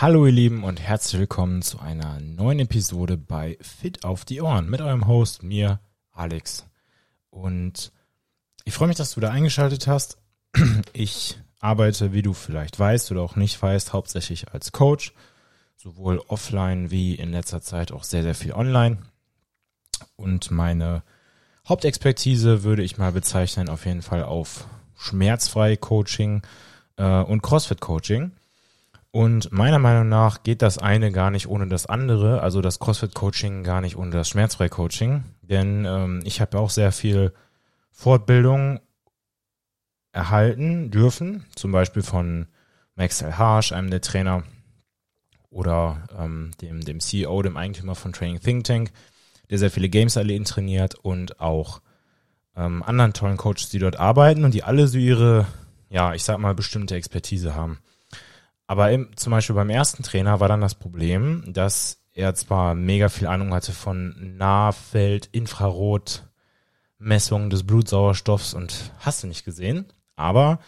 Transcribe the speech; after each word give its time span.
Hallo 0.00 0.26
ihr 0.26 0.32
Lieben 0.32 0.62
und 0.62 0.80
herzlich 0.80 1.18
willkommen 1.18 1.60
zu 1.60 1.80
einer 1.80 2.20
neuen 2.20 2.60
Episode 2.60 3.16
bei 3.16 3.58
Fit 3.60 4.04
auf 4.04 4.24
die 4.24 4.40
Ohren 4.40 4.70
mit 4.70 4.80
eurem 4.80 5.08
Host, 5.08 5.42
mir, 5.42 5.80
Alex. 6.12 6.66
Und 7.30 7.90
ich 8.62 8.74
freue 8.74 8.86
mich, 8.86 8.96
dass 8.96 9.14
du 9.14 9.20
da 9.20 9.30
eingeschaltet 9.30 9.88
hast. 9.88 10.18
Ich 10.92 11.40
arbeite, 11.58 12.12
wie 12.12 12.22
du 12.22 12.32
vielleicht 12.32 12.78
weißt 12.78 13.10
oder 13.10 13.22
auch 13.22 13.34
nicht 13.34 13.60
weißt, 13.60 13.92
hauptsächlich 13.92 14.52
als 14.52 14.70
Coach, 14.70 15.14
sowohl 15.74 16.22
offline 16.28 16.92
wie 16.92 17.16
in 17.16 17.32
letzter 17.32 17.60
Zeit 17.60 17.90
auch 17.90 18.04
sehr, 18.04 18.22
sehr 18.22 18.36
viel 18.36 18.52
online. 18.52 18.98
Und 20.14 20.52
meine 20.52 21.02
Hauptexpertise 21.68 22.62
würde 22.62 22.84
ich 22.84 22.98
mal 22.98 23.10
bezeichnen 23.10 23.68
auf 23.68 23.84
jeden 23.84 24.02
Fall 24.02 24.22
auf 24.22 24.68
schmerzfrei 24.96 25.76
Coaching 25.76 26.42
äh, 26.98 27.20
und 27.22 27.42
CrossFit 27.42 27.80
Coaching. 27.80 28.30
Und 29.18 29.50
meiner 29.50 29.80
Meinung 29.80 30.08
nach 30.08 30.44
geht 30.44 30.62
das 30.62 30.78
eine 30.78 31.10
gar 31.10 31.32
nicht 31.32 31.48
ohne 31.48 31.66
das 31.66 31.86
andere, 31.86 32.40
also 32.40 32.60
das 32.60 32.78
CrossFit-Coaching 32.78 33.64
gar 33.64 33.80
nicht 33.80 33.96
ohne 33.96 34.12
das 34.12 34.28
Schmerzfrei-Coaching. 34.28 35.24
Denn 35.42 35.84
ähm, 35.84 36.20
ich 36.22 36.40
habe 36.40 36.56
auch 36.56 36.70
sehr 36.70 36.92
viel 36.92 37.32
Fortbildung 37.90 38.78
erhalten 40.12 40.92
dürfen, 40.92 41.44
zum 41.56 41.72
Beispiel 41.72 42.02
von 42.02 42.46
Max 42.94 43.20
L. 43.20 43.36
Harsch, 43.36 43.72
einem 43.72 43.90
der 43.90 44.02
Trainer, 44.02 44.44
oder 45.50 46.04
ähm, 46.16 46.52
dem, 46.62 46.82
dem 46.82 47.00
CEO, 47.00 47.42
dem 47.42 47.56
Eigentümer 47.56 47.96
von 47.96 48.12
Training 48.12 48.38
Think 48.38 48.62
Tank, 48.62 48.92
der 49.50 49.58
sehr 49.58 49.72
viele 49.72 49.88
Games 49.88 50.16
Athleten 50.16 50.44
trainiert 50.44 50.94
und 50.94 51.40
auch 51.40 51.80
ähm, 52.54 52.84
anderen 52.84 53.14
tollen 53.14 53.36
Coaches, 53.36 53.68
die 53.68 53.80
dort 53.80 53.96
arbeiten 53.96 54.44
und 54.44 54.54
die 54.54 54.62
alle 54.62 54.86
so 54.86 54.96
ihre, 54.96 55.48
ja, 55.90 56.14
ich 56.14 56.22
sag 56.22 56.38
mal, 56.38 56.54
bestimmte 56.54 56.94
Expertise 56.94 57.56
haben. 57.56 57.80
Aber 58.68 58.92
im, 58.92 59.16
zum 59.16 59.30
Beispiel 59.30 59.56
beim 59.56 59.70
ersten 59.70 60.02
Trainer 60.02 60.40
war 60.40 60.48
dann 60.48 60.60
das 60.60 60.74
Problem, 60.74 61.42
dass 61.48 62.04
er 62.12 62.34
zwar 62.34 62.74
mega 62.74 63.08
viel 63.08 63.26
Ahnung 63.26 63.54
hatte 63.54 63.72
von 63.72 64.36
Nahfeld, 64.36 65.26
Infrarot, 65.32 66.24
Messungen 66.98 67.48
des 67.48 67.66
Blutsauerstoffs 67.66 68.52
und 68.52 68.92
hast 68.98 69.22
du 69.22 69.26
nicht 69.26 69.44
gesehen, 69.44 69.86
aber 70.16 70.60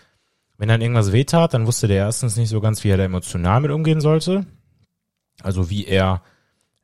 wenn 0.57 0.69
dann 0.69 0.81
irgendwas 0.81 1.13
wehtat, 1.13 1.53
dann 1.53 1.67
wusste 1.67 1.89
der 1.89 1.99
erstens 1.99 2.37
nicht 2.37 2.49
so 2.49 2.61
ganz, 2.61 2.85
wie 2.85 2.89
er 2.89 2.97
da 2.97 3.05
emotional 3.05 3.61
mit 3.61 3.71
umgehen 3.71 4.01
sollte. 4.01 4.47
Also 5.43 5.71
wie 5.71 5.87
er 5.87 6.23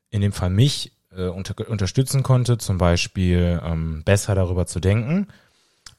in 0.09 0.21
dem 0.21 0.31
Fall 0.31 0.49
mich 0.49 0.91
äh, 1.15 1.27
unter, 1.27 1.69
unterstützen 1.69 2.23
konnte, 2.23 2.57
zum 2.57 2.77
Beispiel 2.77 3.61
ähm, 3.63 4.03
besser 4.03 4.35
darüber 4.35 4.65
zu 4.65 4.79
denken, 4.79 5.27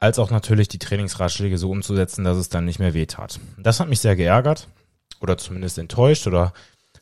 als 0.01 0.19
auch 0.19 0.31
natürlich 0.31 0.69
die 0.69 0.81
Trainingsratschläge 0.81 1.57
so 1.57 1.71
umzusetzen, 1.71 2.25
dass 2.25 2.37
es 2.37 2.49
dann 2.49 2.65
nicht 2.65 2.81
mehr 2.81 2.95
wehtat. 2.95 3.39
Das 3.57 3.79
hat 3.81 3.89
mich 3.89 4.01
sehr 4.01 4.17
geärgert 4.17 4.69
oder 5.21 5.39
zumindest 5.39 5.79
enttäuscht 5.79 6.27
oder 6.27 6.53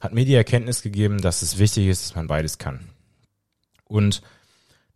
hat 0.00 0.12
mir 0.12 0.24
die 0.24 0.34
Erkenntnis 0.34 0.82
gegeben, 0.82 1.20
dass 1.20 1.42
es 1.42 1.58
wichtig 1.58 1.86
ist, 1.86 2.04
dass 2.04 2.16
man 2.16 2.26
beides 2.26 2.58
kann. 2.58 2.80
Und 3.84 4.22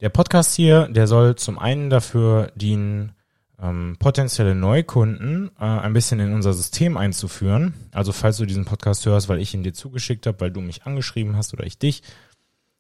der 0.01 0.09
Podcast 0.09 0.55
hier, 0.55 0.89
der 0.89 1.07
soll 1.07 1.37
zum 1.37 1.59
einen 1.59 1.91
dafür 1.91 2.53
dienen, 2.55 3.13
ähm, 3.61 3.97
potenzielle 3.99 4.55
Neukunden 4.55 5.51
äh, 5.59 5.65
ein 5.65 5.93
bisschen 5.93 6.21
in 6.21 6.33
unser 6.33 6.55
System 6.55 6.97
einzuführen. 6.97 7.75
Also 7.93 8.13
falls 8.13 8.39
du 8.39 8.47
diesen 8.47 8.65
Podcast 8.65 9.05
hörst, 9.07 9.29
weil 9.29 9.41
ich 9.41 9.55
ihn 9.55 9.63
dir 9.63 9.75
zugeschickt 9.75 10.27
habe, 10.27 10.41
weil 10.41 10.51
du 10.51 10.61
mich 10.61 10.85
angeschrieben 10.85 11.37
hast 11.37 11.53
oder 11.53 11.65
ich 11.65 11.79
dich, 11.79 12.03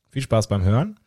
viel 0.09 0.23
Spaß 0.23 0.49
beim 0.49 0.63
Hören. 0.63 0.99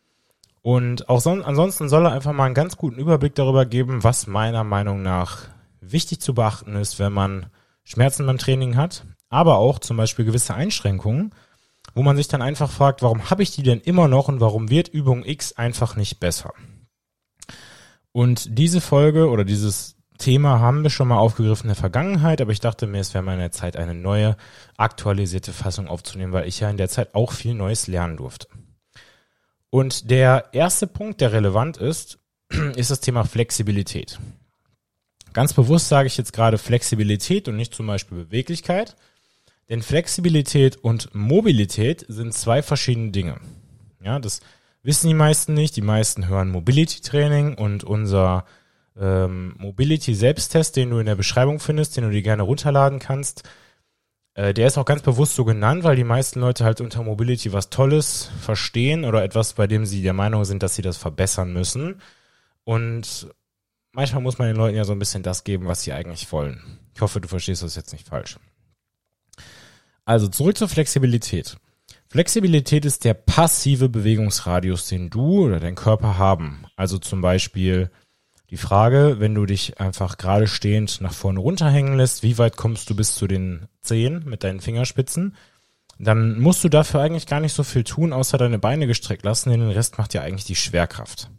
Und 0.62 1.08
auch 1.08 1.20
son 1.20 1.42
ansonsten 1.42 1.88
soll 1.88 2.06
er 2.06 2.12
einfach 2.12 2.32
mal 2.32 2.46
einen 2.46 2.54
ganz 2.54 2.76
guten 2.76 2.98
Überblick 2.98 3.34
darüber 3.34 3.66
geben, 3.66 4.02
was 4.02 4.26
meiner 4.26 4.64
Meinung 4.64 5.02
nach 5.02 5.48
wichtig 5.80 6.20
zu 6.20 6.34
beachten 6.34 6.76
ist, 6.76 6.98
wenn 6.98 7.12
man 7.12 7.46
Schmerzen 7.82 8.24
beim 8.24 8.38
Training 8.38 8.76
hat, 8.76 9.04
aber 9.34 9.58
auch 9.58 9.80
zum 9.80 9.96
Beispiel 9.96 10.24
gewisse 10.24 10.54
Einschränkungen, 10.54 11.34
wo 11.92 12.04
man 12.04 12.16
sich 12.16 12.28
dann 12.28 12.40
einfach 12.40 12.70
fragt, 12.70 13.02
warum 13.02 13.30
habe 13.30 13.42
ich 13.42 13.50
die 13.50 13.64
denn 13.64 13.80
immer 13.80 14.06
noch 14.06 14.28
und 14.28 14.40
warum 14.40 14.70
wird 14.70 14.88
Übung 14.88 15.24
X 15.24 15.54
einfach 15.54 15.96
nicht 15.96 16.20
besser? 16.20 16.52
Und 18.12 18.56
diese 18.56 18.80
Folge 18.80 19.28
oder 19.28 19.44
dieses 19.44 19.96
Thema 20.18 20.60
haben 20.60 20.84
wir 20.84 20.90
schon 20.90 21.08
mal 21.08 21.18
aufgegriffen 21.18 21.64
in 21.64 21.74
der 21.74 21.80
Vergangenheit, 21.80 22.40
aber 22.40 22.52
ich 22.52 22.60
dachte 22.60 22.86
mir, 22.86 23.00
es 23.00 23.12
wäre 23.12 23.24
mal 23.24 23.32
in 23.32 23.40
der 23.40 23.50
Zeit, 23.50 23.76
eine 23.76 23.94
neue, 23.94 24.36
aktualisierte 24.76 25.52
Fassung 25.52 25.88
aufzunehmen, 25.88 26.32
weil 26.32 26.46
ich 26.46 26.60
ja 26.60 26.70
in 26.70 26.76
der 26.76 26.88
Zeit 26.88 27.16
auch 27.16 27.32
viel 27.32 27.54
Neues 27.54 27.88
lernen 27.88 28.16
durfte. 28.16 28.46
Und 29.70 30.10
der 30.10 30.50
erste 30.52 30.86
Punkt, 30.86 31.20
der 31.20 31.32
relevant 31.32 31.76
ist, 31.76 32.20
ist 32.76 32.92
das 32.92 33.00
Thema 33.00 33.24
Flexibilität. 33.24 34.20
Ganz 35.32 35.52
bewusst 35.52 35.88
sage 35.88 36.06
ich 36.06 36.16
jetzt 36.16 36.32
gerade 36.32 36.58
Flexibilität 36.58 37.48
und 37.48 37.56
nicht 37.56 37.74
zum 37.74 37.88
Beispiel 37.88 38.18
Beweglichkeit, 38.18 38.94
denn 39.68 39.82
Flexibilität 39.82 40.76
und 40.76 41.14
Mobilität 41.14 42.04
sind 42.08 42.34
zwei 42.34 42.62
verschiedene 42.62 43.10
Dinge. 43.10 43.40
Ja, 44.02 44.18
das 44.18 44.40
wissen 44.82 45.08
die 45.08 45.14
meisten 45.14 45.54
nicht. 45.54 45.76
Die 45.76 45.82
meisten 45.82 46.28
hören 46.28 46.50
Mobility 46.50 47.00
Training 47.00 47.54
und 47.54 47.84
unser 47.84 48.44
ähm, 48.98 49.54
Mobility 49.58 50.14
Selbsttest, 50.14 50.76
den 50.76 50.90
du 50.90 50.98
in 50.98 51.06
der 51.06 51.16
Beschreibung 51.16 51.58
findest, 51.58 51.96
den 51.96 52.04
du 52.04 52.10
dir 52.10 52.22
gerne 52.22 52.42
runterladen 52.42 52.98
kannst. 52.98 53.42
Äh, 54.34 54.52
der 54.52 54.66
ist 54.66 54.78
auch 54.78 54.84
ganz 54.84 55.02
bewusst 55.02 55.34
so 55.34 55.44
genannt, 55.44 55.84
weil 55.84 55.96
die 55.96 56.04
meisten 56.04 56.40
Leute 56.40 56.64
halt 56.64 56.80
unter 56.80 57.02
Mobility 57.02 57.52
was 57.52 57.70
Tolles 57.70 58.30
verstehen 58.40 59.04
oder 59.04 59.24
etwas, 59.24 59.54
bei 59.54 59.66
dem 59.66 59.86
sie 59.86 60.02
der 60.02 60.12
Meinung 60.12 60.44
sind, 60.44 60.62
dass 60.62 60.74
sie 60.76 60.82
das 60.82 60.96
verbessern 60.96 61.52
müssen. 61.52 62.00
Und 62.64 63.28
manchmal 63.92 64.22
muss 64.22 64.38
man 64.38 64.48
den 64.48 64.56
Leuten 64.56 64.76
ja 64.76 64.84
so 64.84 64.92
ein 64.92 64.98
bisschen 64.98 65.22
das 65.22 65.44
geben, 65.44 65.66
was 65.66 65.82
sie 65.82 65.92
eigentlich 65.92 66.30
wollen. 66.32 66.60
Ich 66.94 67.00
hoffe, 67.00 67.20
du 67.20 67.28
verstehst 67.28 67.62
das 67.62 67.76
jetzt 67.76 67.92
nicht 67.92 68.08
falsch. 68.08 68.38
Also 70.04 70.28
zurück 70.28 70.58
zur 70.58 70.68
Flexibilität. 70.68 71.56
Flexibilität 72.08 72.84
ist 72.84 73.04
der 73.04 73.14
passive 73.14 73.88
Bewegungsradius, 73.88 74.88
den 74.88 75.10
du 75.10 75.46
oder 75.46 75.58
dein 75.58 75.74
Körper 75.74 76.18
haben. 76.18 76.66
Also 76.76 76.98
zum 76.98 77.20
Beispiel 77.20 77.90
die 78.50 78.56
Frage, 78.56 79.16
wenn 79.18 79.34
du 79.34 79.46
dich 79.46 79.80
einfach 79.80 80.16
gerade 80.16 80.46
stehend 80.46 81.00
nach 81.00 81.12
vorne 81.12 81.40
runterhängen 81.40 81.96
lässt, 81.96 82.22
wie 82.22 82.38
weit 82.38 82.56
kommst 82.56 82.88
du 82.88 82.94
bis 82.94 83.14
zu 83.16 83.26
den 83.26 83.66
Zehen 83.80 84.22
mit 84.26 84.44
deinen 84.44 84.60
Fingerspitzen? 84.60 85.34
Dann 85.98 86.38
musst 86.38 86.62
du 86.62 86.68
dafür 86.68 87.00
eigentlich 87.00 87.26
gar 87.26 87.40
nicht 87.40 87.52
so 87.52 87.62
viel 87.62 87.84
tun, 87.84 88.12
außer 88.12 88.36
deine 88.36 88.58
Beine 88.58 88.86
gestreckt 88.86 89.24
lassen, 89.24 89.50
denn 89.50 89.60
den 89.60 89.70
Rest 89.70 89.98
macht 89.98 90.14
ja 90.14 90.22
eigentlich 90.22 90.44
die 90.44 90.56
Schwerkraft. 90.56 91.30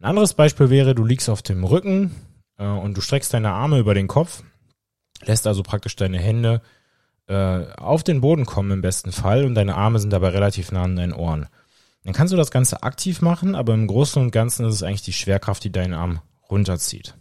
Ein 0.00 0.06
anderes 0.06 0.34
Beispiel 0.34 0.70
wäre, 0.70 0.94
du 0.94 1.04
liegst 1.04 1.28
auf 1.28 1.42
dem 1.42 1.64
Rücken 1.64 2.14
äh, 2.58 2.66
und 2.66 2.96
du 2.96 3.00
streckst 3.00 3.34
deine 3.34 3.52
Arme 3.52 3.78
über 3.78 3.94
den 3.94 4.08
Kopf, 4.08 4.42
lässt 5.24 5.46
also 5.46 5.62
praktisch 5.62 5.96
deine 5.96 6.18
Hände 6.18 6.60
äh, 7.28 7.66
auf 7.76 8.04
den 8.04 8.20
Boden 8.20 8.46
kommen 8.46 8.70
im 8.70 8.82
besten 8.82 9.12
Fall 9.12 9.44
und 9.44 9.54
deine 9.54 9.74
Arme 9.74 9.98
sind 9.98 10.10
dabei 10.10 10.28
relativ 10.28 10.72
nah 10.72 10.82
an 10.82 10.96
deinen 10.96 11.12
Ohren. 11.12 11.46
Dann 12.04 12.14
kannst 12.14 12.32
du 12.32 12.36
das 12.36 12.52
Ganze 12.52 12.82
aktiv 12.84 13.20
machen, 13.20 13.54
aber 13.54 13.74
im 13.74 13.88
Großen 13.88 14.22
und 14.22 14.30
Ganzen 14.30 14.66
ist 14.66 14.74
es 14.74 14.82
eigentlich 14.82 15.02
die 15.02 15.12
Schwerkraft, 15.12 15.64
die 15.64 15.72
deinen 15.72 15.94
Arm 15.94 16.20
runterzieht. 16.48 17.14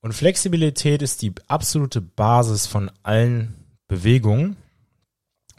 Und 0.00 0.14
Flexibilität 0.14 1.02
ist 1.02 1.20
die 1.20 1.34
absolute 1.46 2.00
Basis 2.00 2.66
von 2.66 2.90
allen 3.02 3.54
Bewegungen 3.86 4.56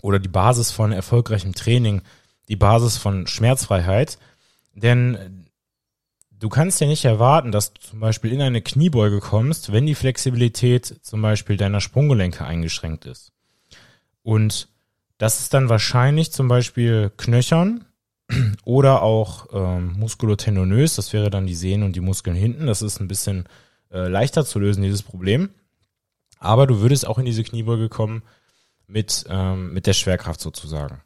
oder 0.02 0.18
die 0.18 0.30
Basis 0.30 0.72
von 0.72 0.92
erfolgreichem 0.92 1.54
Training, 1.54 2.02
die 2.48 2.56
Basis 2.56 2.98
von 2.98 3.28
Schmerzfreiheit. 3.28 4.18
Denn 4.74 5.46
du 6.42 6.50
kannst 6.50 6.82
ja 6.82 6.88
nicht 6.88 7.06
erwarten, 7.06 7.52
dass 7.52 7.74
du 7.74 7.80
zum 7.80 8.00
Beispiel 8.00 8.34
in 8.34 8.42
eine 8.42 8.62
Kniebeuge 8.62 9.20
kommst, 9.20 9.72
wenn 9.72 9.86
die 9.86 9.96
Flexibilität 9.96 11.00
zum 11.02 11.22
Beispiel 11.22 11.56
deiner 11.56 11.80
Sprunggelenke 11.80 12.44
eingeschränkt 12.44 13.06
ist. 13.06 13.32
Und 14.24 14.68
das 15.18 15.40
ist 15.40 15.54
dann 15.54 15.70
wahrscheinlich 15.70 16.32
zum 16.32 16.48
Beispiel 16.48 17.12
Knöchern 17.16 17.86
oder 18.66 19.04
auch 19.04 19.48
ähm, 19.54 19.94
muskulotendonös, 19.98 20.96
das 20.96 21.14
wäre 21.14 21.30
dann 21.30 21.48
die 21.48 21.56
Sehnen 21.56 21.84
und 21.84 21.96
die 21.96 22.02
Muskeln 22.02 22.36
hinten. 22.36 22.66
Das 22.68 22.82
ist 22.82 23.00
ein 23.00 23.08
bisschen 23.08 23.46
äh, 23.92 24.08
leichter 24.08 24.44
zu 24.44 24.60
lösen, 24.60 24.84
dieses 24.84 25.04
Problem. 25.04 25.50
Aber 26.40 26.66
du 26.66 26.80
würdest 26.80 27.08
auch 27.08 27.20
in 27.20 27.26
diese 27.26 27.44
Kniebeuge 27.44 27.88
kommen 27.88 28.24
mit, 28.88 29.26
ähm, 29.30 29.74
mit 29.74 29.86
der 29.86 29.94
Schwerkraft 29.94 30.42
sozusagen. 30.42 31.02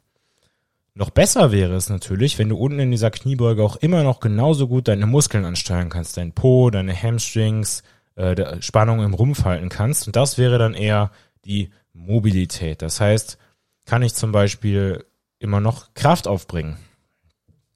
Noch 0.98 1.10
besser 1.10 1.52
wäre 1.52 1.74
es 1.74 1.90
natürlich, 1.90 2.38
wenn 2.38 2.48
du 2.48 2.56
unten 2.56 2.78
in 2.78 2.90
dieser 2.90 3.10
Kniebeuge 3.10 3.62
auch 3.62 3.76
immer 3.76 4.02
noch 4.02 4.18
genauso 4.18 4.66
gut 4.66 4.88
deine 4.88 5.04
Muskeln 5.04 5.44
ansteuern 5.44 5.90
kannst, 5.90 6.16
dein 6.16 6.32
Po, 6.32 6.70
deine 6.70 6.96
Hamstrings, 6.96 7.82
äh, 8.14 8.62
Spannung 8.62 9.04
im 9.04 9.12
Rumpf 9.12 9.44
halten 9.44 9.68
kannst. 9.68 10.06
Und 10.06 10.16
das 10.16 10.38
wäre 10.38 10.56
dann 10.56 10.72
eher 10.72 11.10
die 11.44 11.68
Mobilität. 11.92 12.80
Das 12.80 12.98
heißt, 12.98 13.36
kann 13.84 14.02
ich 14.02 14.14
zum 14.14 14.32
Beispiel 14.32 15.04
immer 15.38 15.60
noch 15.60 15.92
Kraft 15.92 16.26
aufbringen. 16.26 16.78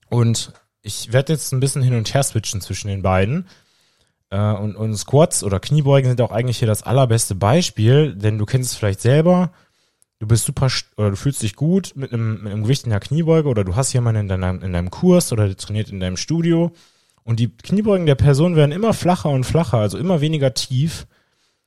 Und 0.08 0.55
ich 0.81 1.12
werde 1.12 1.34
jetzt 1.34 1.52
ein 1.52 1.61
bisschen 1.61 1.82
hin 1.82 1.96
und 1.96 2.14
her 2.14 2.22
switchen 2.22 2.62
zwischen 2.62 2.88
den 2.88 3.02
beiden. 3.02 3.49
Äh, 4.31 4.40
und, 4.40 4.76
und 4.76 4.96
Squats 4.96 5.44
oder 5.44 5.61
Kniebeugen 5.61 6.08
sind 6.08 6.22
auch 6.22 6.32
eigentlich 6.32 6.58
hier 6.58 6.69
das 6.69 6.84
allerbeste 6.84 7.34
Beispiel, 7.34 8.14
denn 8.14 8.38
du 8.38 8.46
kennst 8.46 8.72
es 8.72 8.78
vielleicht 8.78 9.02
selber 9.02 9.52
du 10.20 10.26
bist 10.26 10.44
super 10.44 10.69
oder 10.96 11.11
du 11.11 11.17
fühlst 11.17 11.43
dich 11.43 11.56
gut 11.56 11.93
mit 11.96 12.12
einem, 12.12 12.44
mit 12.44 12.52
einem 12.52 12.62
Gewicht 12.62 12.84
in 12.84 12.90
der 12.90 13.00
Kniebeuge 13.00 13.49
oder 13.49 13.64
du 13.64 13.75
hast 13.75 13.93
jemanden 13.93 14.22
in 14.22 14.28
deinem, 14.28 14.62
in 14.62 14.72
deinem 14.72 14.90
Kurs 14.90 15.32
oder 15.32 15.46
der 15.46 15.56
trainiert 15.56 15.90
in 15.90 15.99
deinem 15.99 16.17
Studio 16.17 16.72
und 17.25 17.40
die 17.40 17.49
Kniebeugen 17.49 18.06
der 18.06 18.14
Person 18.14 18.56
werden 18.56 18.72
immer 18.72 18.93
flacher 18.93 19.31
und 19.31 19.44
flacher, 19.44 19.78
also 19.78 19.99
immer 19.99 20.20
weniger 20.20 20.55
tief, 20.55 21.06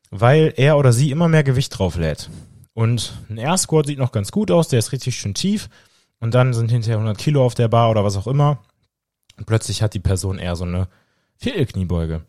weil 0.10 0.54
er 0.58 0.78
oder 0.78 0.94
sie 0.94 1.12
immer 1.12 1.28
mehr 1.28 1.44
Gewicht 1.44 1.78
drauf 1.78 1.98
lädt. 1.98 2.30
Und 2.74 3.14
ein 3.30 3.38
Air 3.38 3.58
Squat 3.58 3.86
sieht 3.86 4.00
noch 4.00 4.12
ganz 4.12 4.32
gut 4.32 4.50
aus, 4.52 4.68
der 4.68 4.80
ist 4.80 4.92
richtig 4.92 5.16
schön 5.16 5.34
tief. 5.34 5.70
Und 6.20 6.34
dann 6.34 6.54
sind 6.54 6.72
hinterher 6.72 6.98
100 6.98 7.18
Kilo 7.18 7.46
auf 7.46 7.54
der 7.54 7.68
Bar 7.68 7.92
oder 7.92 8.04
was 8.04 8.18
auch 8.18 8.28
immer. 8.28 8.64
Und 9.38 9.46
plötzlich 9.46 9.82
hat 9.82 9.94
die 9.94 10.00
Person 10.00 10.40
eher 10.40 10.56
so 10.56 10.64
eine 10.64 10.88
Viertelkniebeuge. 11.38 12.24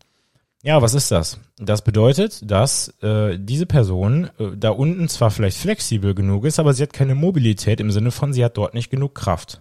Ja, 0.64 0.80
was 0.80 0.94
ist 0.94 1.10
das? 1.10 1.38
Das 1.58 1.82
bedeutet, 1.82 2.50
dass 2.50 2.88
äh, 3.02 3.38
diese 3.38 3.66
Person 3.66 4.30
äh, 4.38 4.56
da 4.56 4.70
unten 4.70 5.10
zwar 5.10 5.30
vielleicht 5.30 5.58
flexibel 5.58 6.14
genug 6.14 6.46
ist, 6.46 6.58
aber 6.58 6.72
sie 6.72 6.82
hat 6.82 6.94
keine 6.94 7.14
Mobilität 7.14 7.80
im 7.80 7.90
Sinne 7.90 8.10
von, 8.10 8.32
sie 8.32 8.42
hat 8.42 8.56
dort 8.56 8.72
nicht 8.72 8.88
genug 8.88 9.14
Kraft. 9.14 9.60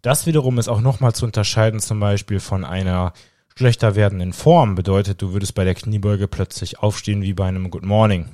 Das 0.00 0.24
wiederum 0.24 0.60
ist 0.60 0.68
auch 0.68 0.80
nochmal 0.80 1.12
zu 1.12 1.24
unterscheiden 1.24 1.80
zum 1.80 1.98
Beispiel 1.98 2.38
von 2.38 2.64
einer 2.64 3.14
schlechter 3.56 3.96
werdenden 3.96 4.32
Form. 4.32 4.76
Bedeutet, 4.76 5.20
du 5.20 5.32
würdest 5.32 5.56
bei 5.56 5.64
der 5.64 5.74
Kniebeuge 5.74 6.28
plötzlich 6.28 6.78
aufstehen 6.78 7.22
wie 7.22 7.34
bei 7.34 7.46
einem 7.46 7.72
Good 7.72 7.84
Morning. 7.84 8.26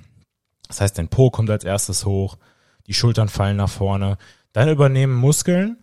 Das 0.67 0.83
heißt, 0.83 0.99
dein 0.99 1.09
Po 1.09 1.31
kommt 1.31 1.49
als 1.49 1.65
erstes 1.65 2.05
hoch, 2.05 2.37
die 2.87 2.93
Schultern 2.93 3.31
fallen 3.31 3.57
nach 3.57 3.71
vorne. 3.71 4.19
Dann 4.53 4.69
übernehmen 4.69 5.15
Muskeln 5.15 5.79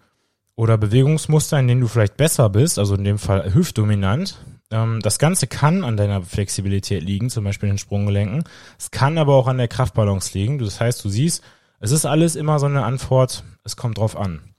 oder 0.56 0.78
Bewegungsmuster, 0.78 1.58
in 1.58 1.68
denen 1.68 1.82
du 1.82 1.88
vielleicht 1.88 2.16
besser 2.16 2.48
bist, 2.52 2.78
also 2.78 2.94
in 2.94 3.06
dem 3.06 3.18
Fall 3.18 3.56
hüftdominant, 3.56 4.38
ähm, 4.72 5.00
das 5.02 5.20
Ganze 5.20 5.48
kann 5.48 5.84
an 5.84 5.98
deiner 5.98 6.22
Flexibilität 6.22 7.04
liegen, 7.04 7.30
zum 7.30 7.44
Beispiel 7.44 7.70
in 7.70 7.76
den 7.76 7.80
Sprunggelenken. 7.80 8.44
Es 8.78 8.92
kann 8.92 9.18
aber 9.18 9.36
auch 9.36 9.48
an 9.48 9.58
der 9.58 9.68
Kraftbalance 9.68 10.38
liegen. 10.38 10.60
Das 10.60 10.80
heißt, 10.80 11.04
du 11.04 11.10
siehst, 11.10 11.44
es 11.80 11.92
ist 11.92 12.06
alles 12.06 12.36
immer 12.36 12.60
so 12.60 12.66
eine 12.66 12.84
Antwort, 12.84 13.44
es 13.64 13.76
kommt 13.76 13.98
drauf 13.98 14.18
an. 14.18 14.56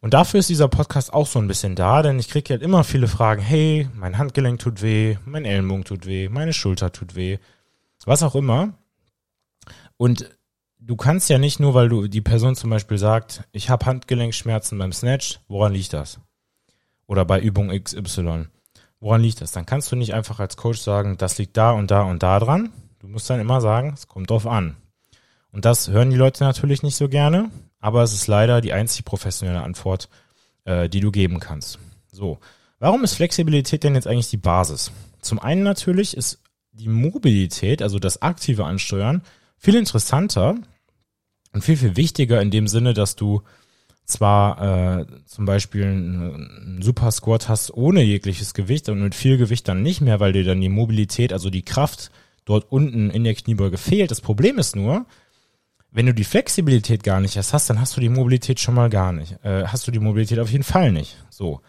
Und 0.00 0.14
dafür 0.14 0.40
ist 0.40 0.48
dieser 0.48 0.68
Podcast 0.68 1.12
auch 1.12 1.26
so 1.26 1.40
ein 1.40 1.48
bisschen 1.48 1.74
da, 1.74 2.02
denn 2.02 2.18
ich 2.18 2.28
kriege 2.28 2.54
halt 2.54 2.62
immer 2.62 2.84
viele 2.84 3.08
Fragen, 3.08 3.42
hey, 3.42 3.88
mein 3.94 4.16
Handgelenk 4.16 4.60
tut 4.60 4.80
weh, 4.80 5.16
mein 5.24 5.44
Ellenbogen 5.44 5.84
tut 5.84 6.06
weh, 6.06 6.28
meine 6.28 6.52
Schulter 6.52 6.92
tut 6.92 7.16
weh, 7.16 7.38
was 8.04 8.22
auch 8.22 8.36
immer. 8.36 8.74
Und 9.96 10.30
du 10.78 10.94
kannst 10.94 11.28
ja 11.28 11.38
nicht 11.38 11.58
nur, 11.58 11.74
weil 11.74 11.88
du 11.88 12.06
die 12.06 12.20
Person 12.20 12.54
zum 12.54 12.70
Beispiel 12.70 12.98
sagt, 12.98 13.42
ich 13.50 13.70
habe 13.70 13.86
Handgelenkschmerzen 13.86 14.78
beim 14.78 14.92
Snatch, 14.92 15.40
woran 15.48 15.72
liegt 15.72 15.92
das? 15.92 16.20
Oder 17.06 17.24
bei 17.24 17.40
Übung 17.40 17.70
XY. 17.70 18.46
Woran 19.00 19.22
liegt 19.22 19.40
das? 19.40 19.52
Dann 19.52 19.66
kannst 19.66 19.92
du 19.92 19.96
nicht 19.96 20.14
einfach 20.14 20.40
als 20.40 20.56
Coach 20.56 20.80
sagen, 20.80 21.16
das 21.18 21.38
liegt 21.38 21.56
da 21.56 21.72
und 21.72 21.90
da 21.90 22.02
und 22.02 22.22
da 22.22 22.40
dran. 22.40 22.70
Du 22.98 23.06
musst 23.06 23.30
dann 23.30 23.40
immer 23.40 23.60
sagen, 23.60 23.92
es 23.94 24.08
kommt 24.08 24.30
drauf 24.30 24.46
an. 24.46 24.76
Und 25.52 25.64
das 25.64 25.88
hören 25.88 26.10
die 26.10 26.16
Leute 26.16 26.44
natürlich 26.44 26.82
nicht 26.82 26.96
so 26.96 27.08
gerne, 27.08 27.50
aber 27.80 28.02
es 28.02 28.12
ist 28.12 28.26
leider 28.26 28.60
die 28.60 28.72
einzig 28.72 29.04
professionelle 29.04 29.62
Antwort, 29.62 30.08
äh, 30.64 30.88
die 30.88 31.00
du 31.00 31.10
geben 31.10 31.40
kannst. 31.40 31.78
So, 32.10 32.38
warum 32.80 33.04
ist 33.04 33.14
Flexibilität 33.14 33.84
denn 33.84 33.94
jetzt 33.94 34.06
eigentlich 34.06 34.30
die 34.30 34.36
Basis? 34.36 34.90
Zum 35.20 35.38
einen 35.38 35.62
natürlich 35.62 36.16
ist 36.16 36.42
die 36.72 36.88
Mobilität, 36.88 37.82
also 37.82 37.98
das 37.98 38.22
aktive 38.22 38.64
Ansteuern, 38.64 39.22
viel 39.56 39.74
interessanter 39.74 40.56
und 41.52 41.64
viel, 41.64 41.76
viel 41.76 41.96
wichtiger 41.96 42.40
in 42.40 42.50
dem 42.50 42.68
Sinne, 42.68 42.94
dass 42.94 43.16
du 43.16 43.42
zwar 44.08 45.00
äh, 45.00 45.06
zum 45.26 45.44
Beispiel 45.44 45.84
einen 45.84 46.80
Super 46.82 47.10
Squat 47.12 47.48
hast 47.48 47.72
ohne 47.72 48.02
jegliches 48.02 48.54
Gewicht 48.54 48.88
und 48.88 49.00
mit 49.02 49.14
viel 49.14 49.36
Gewicht 49.36 49.68
dann 49.68 49.82
nicht 49.82 50.00
mehr, 50.00 50.18
weil 50.18 50.32
dir 50.32 50.44
dann 50.44 50.60
die 50.60 50.70
Mobilität, 50.70 51.32
also 51.32 51.50
die 51.50 51.62
Kraft 51.62 52.10
dort 52.46 52.72
unten 52.72 53.10
in 53.10 53.24
der 53.24 53.34
Kniebeuge 53.34 53.76
fehlt. 53.76 54.10
Das 54.10 54.22
Problem 54.22 54.58
ist 54.58 54.74
nur, 54.74 55.04
wenn 55.90 56.06
du 56.06 56.14
die 56.14 56.24
Flexibilität 56.24 57.02
gar 57.02 57.20
nicht 57.20 57.36
hast, 57.36 57.52
hast 57.52 57.68
dann 57.68 57.80
hast 57.80 57.96
du 57.96 58.00
die 58.00 58.08
Mobilität 58.08 58.60
schon 58.60 58.74
mal 58.74 58.88
gar 58.88 59.12
nicht. 59.12 59.36
Äh, 59.44 59.64
hast 59.66 59.86
du 59.86 59.90
die 59.90 59.98
Mobilität 59.98 60.38
auf 60.38 60.50
jeden 60.50 60.64
Fall 60.64 60.90
nicht. 60.90 61.16
So. 61.28 61.60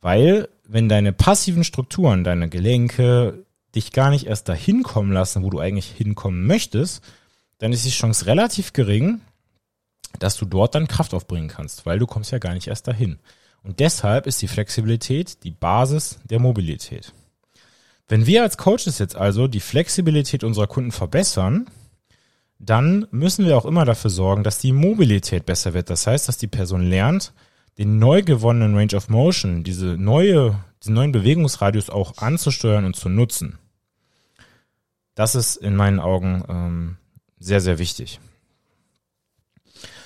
Weil, 0.00 0.48
wenn 0.66 0.88
deine 0.88 1.12
passiven 1.12 1.64
Strukturen, 1.64 2.24
deine 2.24 2.48
Gelenke 2.48 3.44
dich 3.74 3.92
gar 3.92 4.10
nicht 4.10 4.26
erst 4.26 4.48
dahin 4.48 4.82
kommen 4.82 5.12
lassen, 5.12 5.42
wo 5.42 5.50
du 5.50 5.60
eigentlich 5.60 5.90
hinkommen 5.90 6.46
möchtest, 6.46 7.02
dann 7.58 7.72
ist 7.72 7.84
die 7.84 7.90
Chance 7.90 8.26
relativ 8.26 8.72
gering, 8.72 9.20
dass 10.18 10.36
du 10.36 10.44
dort 10.44 10.74
dann 10.74 10.88
Kraft 10.88 11.14
aufbringen 11.14 11.48
kannst, 11.48 11.86
weil 11.86 11.98
du 11.98 12.06
kommst 12.06 12.32
ja 12.32 12.38
gar 12.38 12.54
nicht 12.54 12.68
erst 12.68 12.88
dahin. 12.88 13.18
Und 13.62 13.80
deshalb 13.80 14.26
ist 14.26 14.42
die 14.42 14.48
Flexibilität 14.48 15.42
die 15.44 15.50
Basis 15.50 16.18
der 16.24 16.38
Mobilität. 16.38 17.12
Wenn 18.08 18.26
wir 18.26 18.42
als 18.42 18.58
Coaches 18.58 18.98
jetzt 18.98 19.16
also 19.16 19.48
die 19.48 19.60
Flexibilität 19.60 20.44
unserer 20.44 20.66
Kunden 20.66 20.92
verbessern, 20.92 21.66
dann 22.58 23.06
müssen 23.10 23.46
wir 23.46 23.56
auch 23.56 23.64
immer 23.64 23.84
dafür 23.84 24.10
sorgen, 24.10 24.44
dass 24.44 24.58
die 24.58 24.72
Mobilität 24.72 25.46
besser 25.46 25.74
wird. 25.74 25.90
Das 25.90 26.06
heißt, 26.06 26.28
dass 26.28 26.36
die 26.36 26.46
Person 26.46 26.82
lernt, 26.82 27.32
den 27.78 27.98
neu 27.98 28.22
gewonnenen 28.22 28.76
Range 28.76 28.94
of 28.94 29.08
Motion, 29.08 29.64
diese 29.64 29.96
neue, 29.96 30.58
diesen 30.82 30.94
neuen 30.94 31.12
Bewegungsradius 31.12 31.90
auch 31.90 32.18
anzusteuern 32.18 32.84
und 32.84 32.94
zu 32.94 33.08
nutzen. 33.08 33.58
Das 35.14 35.34
ist 35.34 35.56
in 35.56 35.74
meinen 35.74 36.00
Augen 36.00 36.44
ähm, 36.48 36.96
sehr, 37.38 37.60
sehr 37.60 37.78
wichtig. 37.78 38.20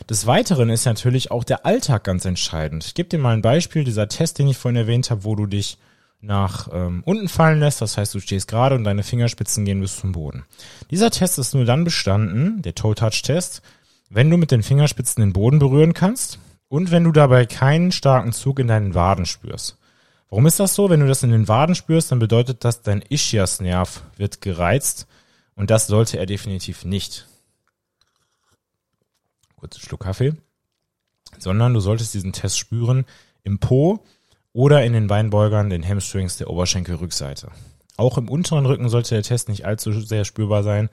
Des 0.08 0.26
Weiteren 0.26 0.70
ist 0.70 0.86
natürlich 0.86 1.30
auch 1.30 1.44
der 1.44 1.66
Alltag 1.66 2.04
ganz 2.04 2.24
entscheidend. 2.24 2.84
Ich 2.84 2.94
gebe 2.94 3.10
dir 3.10 3.18
mal 3.18 3.34
ein 3.34 3.42
Beispiel, 3.42 3.84
dieser 3.84 4.08
Test, 4.08 4.38
den 4.38 4.48
ich 4.48 4.56
vorhin 4.56 4.76
erwähnt 4.76 5.10
habe, 5.10 5.24
wo 5.24 5.34
du 5.34 5.44
dich 5.46 5.76
nach 6.20 6.68
ähm, 6.72 7.02
unten 7.04 7.28
fallen 7.28 7.60
lässt, 7.60 7.82
das 7.82 7.98
heißt, 7.98 8.14
du 8.14 8.20
stehst 8.20 8.48
gerade 8.48 8.74
und 8.74 8.84
deine 8.84 9.02
Fingerspitzen 9.02 9.64
gehen 9.66 9.80
bis 9.80 9.98
zum 9.98 10.12
Boden. 10.12 10.44
Dieser 10.90 11.10
Test 11.10 11.38
ist 11.38 11.54
nur 11.54 11.64
dann 11.64 11.84
bestanden, 11.84 12.62
der 12.62 12.74
Toe-Touch-Test, 12.74 13.62
wenn 14.08 14.30
du 14.30 14.38
mit 14.38 14.50
den 14.50 14.62
Fingerspitzen 14.62 15.20
den 15.20 15.34
Boden 15.34 15.58
berühren 15.58 15.92
kannst 15.92 16.38
und 16.68 16.90
wenn 16.90 17.04
du 17.04 17.12
dabei 17.12 17.44
keinen 17.44 17.92
starken 17.92 18.32
Zug 18.32 18.58
in 18.58 18.66
deinen 18.66 18.94
Waden 18.94 19.26
spürst. 19.26 19.76
Warum 20.30 20.46
ist 20.46 20.58
das 20.58 20.74
so? 20.74 20.90
Wenn 20.90 21.00
du 21.00 21.06
das 21.06 21.22
in 21.22 21.30
den 21.30 21.48
Waden 21.48 21.74
spürst, 21.74 22.10
dann 22.10 22.18
bedeutet 22.18 22.64
das, 22.64 22.82
dein 22.82 23.02
Ischiasnerv 23.02 24.02
wird 24.16 24.40
gereizt 24.40 25.06
und 25.54 25.70
das 25.70 25.86
sollte 25.86 26.18
er 26.18 26.26
definitiv 26.26 26.84
nicht 26.84 27.26
kurzen 29.58 29.80
Schluck 29.80 30.00
Kaffee, 30.00 30.34
sondern 31.38 31.74
du 31.74 31.80
solltest 31.80 32.14
diesen 32.14 32.32
Test 32.32 32.58
spüren 32.58 33.04
im 33.42 33.58
Po 33.58 34.04
oder 34.52 34.84
in 34.84 34.92
den 34.92 35.06
Beinbeugern, 35.06 35.70
den 35.70 35.86
Hamstrings 35.86 36.36
der 36.36 36.50
Oberschenkelrückseite. 36.50 37.50
Auch 37.96 38.18
im 38.18 38.28
unteren 38.28 38.66
Rücken 38.66 38.88
sollte 38.88 39.14
der 39.14 39.22
Test 39.22 39.48
nicht 39.48 39.66
allzu 39.66 39.92
sehr 39.92 40.24
spürbar 40.24 40.62
sein, 40.62 40.88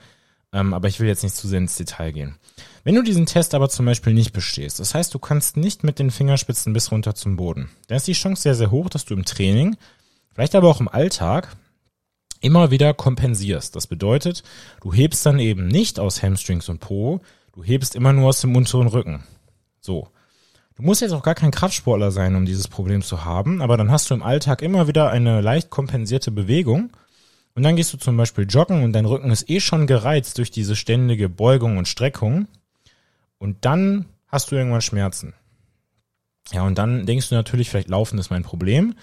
ähm, 0.51 0.73
aber 0.73 0.87
ich 0.87 0.99
will 0.99 1.07
jetzt 1.07 1.23
nicht 1.23 1.35
zu 1.35 1.47
sehr 1.47 1.59
ins 1.59 1.75
Detail 1.75 2.11
gehen. 2.11 2.35
Wenn 2.83 2.95
du 2.95 3.01
diesen 3.01 3.25
Test 3.25 3.53
aber 3.53 3.69
zum 3.69 3.85
Beispiel 3.85 4.13
nicht 4.13 4.33
bestehst, 4.33 4.79
das 4.79 4.93
heißt, 4.93 5.13
du 5.13 5.19
kannst 5.19 5.57
nicht 5.57 5.83
mit 5.83 5.99
den 5.99 6.11
Fingerspitzen 6.11 6.73
bis 6.73 6.91
runter 6.91 7.15
zum 7.15 7.35
Boden, 7.35 7.69
dann 7.87 7.97
ist 7.97 8.07
die 8.07 8.13
Chance 8.13 8.43
sehr, 8.43 8.55
sehr 8.55 8.71
hoch, 8.71 8.89
dass 8.89 9.05
du 9.05 9.13
im 9.13 9.25
Training, 9.25 9.75
vielleicht 10.33 10.55
aber 10.55 10.69
auch 10.69 10.79
im 10.79 10.87
Alltag, 10.87 11.55
immer 12.41 12.71
wieder 12.71 12.93
kompensierst. 12.93 13.75
Das 13.75 13.87
bedeutet, 13.87 14.43
du 14.81 14.93
hebst 14.93 15.25
dann 15.25 15.39
eben 15.39 15.67
nicht 15.67 15.99
aus 15.99 16.21
Hamstrings 16.21 16.69
und 16.69 16.79
Po, 16.79 17.21
Du 17.55 17.63
hebst 17.63 17.95
immer 17.95 18.11
nur 18.11 18.27
aus 18.29 18.41
dem 18.41 18.53
unteren 18.53 18.87
Rücken. 18.87 19.23
So. 19.79 20.09
Du 20.75 20.83
musst 20.83 20.99
jetzt 20.99 21.13
auch 21.13 21.23
gar 21.23 21.35
kein 21.35 21.51
Kraftsportler 21.51 22.11
sein, 22.11 22.35
um 22.35 22.45
dieses 22.45 22.67
Problem 22.67 23.01
zu 23.01 23.23
haben, 23.23 23.61
aber 23.61 23.77
dann 23.77 23.89
hast 23.89 24.09
du 24.09 24.13
im 24.13 24.23
Alltag 24.23 24.61
immer 24.61 24.89
wieder 24.89 25.09
eine 25.09 25.39
leicht 25.39 25.69
kompensierte 25.69 26.31
Bewegung 26.31 26.89
und 27.55 27.63
dann 27.63 27.77
gehst 27.77 27.93
du 27.93 27.97
zum 27.97 28.17
Beispiel 28.17 28.45
joggen 28.45 28.83
und 28.83 28.91
dein 28.91 29.05
Rücken 29.05 29.31
ist 29.31 29.49
eh 29.49 29.61
schon 29.61 29.87
gereizt 29.87 30.37
durch 30.37 30.51
diese 30.51 30.75
ständige 30.75 31.29
Beugung 31.29 31.77
und 31.77 31.87
Streckung 31.87 32.49
und 33.37 33.63
dann 33.63 34.07
hast 34.27 34.51
du 34.51 34.57
irgendwann 34.57 34.81
Schmerzen. 34.81 35.33
Ja, 36.51 36.63
und 36.63 36.77
dann 36.77 37.05
denkst 37.05 37.29
du 37.29 37.35
natürlich, 37.35 37.69
vielleicht 37.69 37.87
laufen 37.87 38.19
ist 38.19 38.29
mein 38.31 38.43
Problem. 38.43 38.95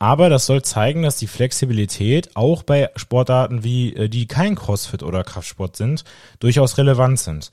Aber 0.00 0.28
das 0.28 0.46
soll 0.46 0.62
zeigen, 0.62 1.02
dass 1.04 1.18
die 1.18 1.28
Flexibilität 1.28 2.34
auch 2.34 2.64
bei 2.64 2.90
Sportarten 2.96 3.62
wie, 3.62 3.94
äh, 3.94 4.08
die 4.08 4.26
kein 4.26 4.56
Crossfit 4.56 5.04
oder 5.04 5.22
Kraftsport 5.22 5.76
sind, 5.76 6.02
durchaus 6.40 6.76
relevant 6.76 7.20
sind. 7.20 7.52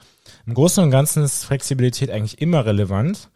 Im 0.50 0.56
Großen 0.56 0.84
und 0.84 0.90
Ganzen 0.90 1.22
ist 1.22 1.46
Flexibilität 1.46 2.10
eigentlich 2.10 2.42
immer 2.42 2.66
relevant. 2.66 3.30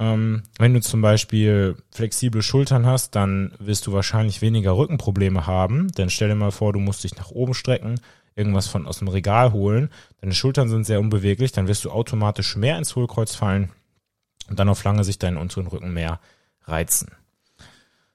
Ähm, 0.00 0.44
wenn 0.58 0.72
du 0.72 0.80
zum 0.80 1.02
Beispiel 1.02 1.76
flexible 1.90 2.40
Schultern 2.40 2.86
hast, 2.86 3.14
dann 3.14 3.52
wirst 3.58 3.86
du 3.86 3.92
wahrscheinlich 3.92 4.40
weniger 4.40 4.74
Rückenprobleme 4.74 5.46
haben. 5.46 5.92
Denn 5.92 6.08
stell 6.08 6.28
dir 6.28 6.34
mal 6.34 6.50
vor, 6.50 6.72
du 6.72 6.78
musst 6.78 7.04
dich 7.04 7.14
nach 7.16 7.30
oben 7.30 7.52
strecken, 7.52 8.00
irgendwas 8.34 8.66
von 8.66 8.86
aus 8.86 9.00
dem 9.00 9.08
Regal 9.08 9.52
holen. 9.52 9.90
Deine 10.22 10.32
Schultern 10.32 10.70
sind 10.70 10.86
sehr 10.86 11.00
unbeweglich, 11.00 11.52
dann 11.52 11.68
wirst 11.68 11.84
du 11.84 11.90
automatisch 11.90 12.56
mehr 12.56 12.78
ins 12.78 12.96
Hohlkreuz 12.96 13.34
fallen 13.34 13.68
und 14.48 14.58
dann 14.58 14.70
auf 14.70 14.82
lange 14.84 15.04
Sicht 15.04 15.22
deinen 15.22 15.36
unteren 15.36 15.66
Rücken 15.66 15.92
mehr 15.92 16.18
reizen. 16.62 17.10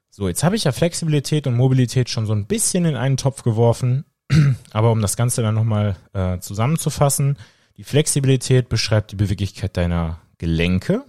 So, 0.09 0.27
jetzt 0.27 0.43
habe 0.43 0.55
ich 0.55 0.63
ja 0.63 0.71
Flexibilität 0.71 1.45
und 1.45 1.55
Mobilität 1.55 2.09
schon 2.09 2.25
so 2.25 2.33
ein 2.33 2.47
bisschen 2.47 2.85
in 2.85 2.95
einen 2.95 3.17
Topf 3.17 3.43
geworfen. 3.43 4.05
Aber 4.71 4.91
um 4.91 5.01
das 5.01 5.17
Ganze 5.17 5.43
dann 5.43 5.53
nochmal 5.53 5.97
äh, 6.13 6.39
zusammenzufassen, 6.39 7.37
die 7.77 7.83
Flexibilität 7.83 8.69
beschreibt 8.69 9.11
die 9.11 9.15
Beweglichkeit 9.15 9.77
deiner 9.77 10.21
Gelenke. 10.37 11.03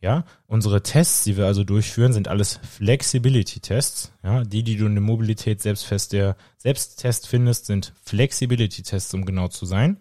Ja, 0.00 0.24
unsere 0.46 0.82
Tests, 0.82 1.24
die 1.24 1.36
wir 1.36 1.46
also 1.46 1.64
durchführen, 1.64 2.12
sind 2.12 2.28
alles 2.28 2.60
Flexibility-Tests. 2.76 4.12
Ja, 4.22 4.44
die, 4.44 4.62
die 4.62 4.76
du 4.76 4.86
in 4.86 4.94
der 4.94 5.02
Mobilität 5.02 5.62
selbstfest 5.62 6.12
der 6.12 6.36
Selbsttest 6.58 7.26
findest, 7.26 7.66
sind 7.66 7.92
Flexibility-Tests, 8.04 9.14
um 9.14 9.24
genau 9.24 9.48
zu 9.48 9.66
sein. 9.66 10.00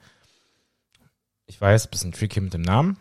Ich 1.47 1.59
weiß, 1.59 1.87
bisschen 1.87 2.11
tricky 2.11 2.41
mit 2.41 2.53
dem 2.53 2.61
Namen. 2.61 2.97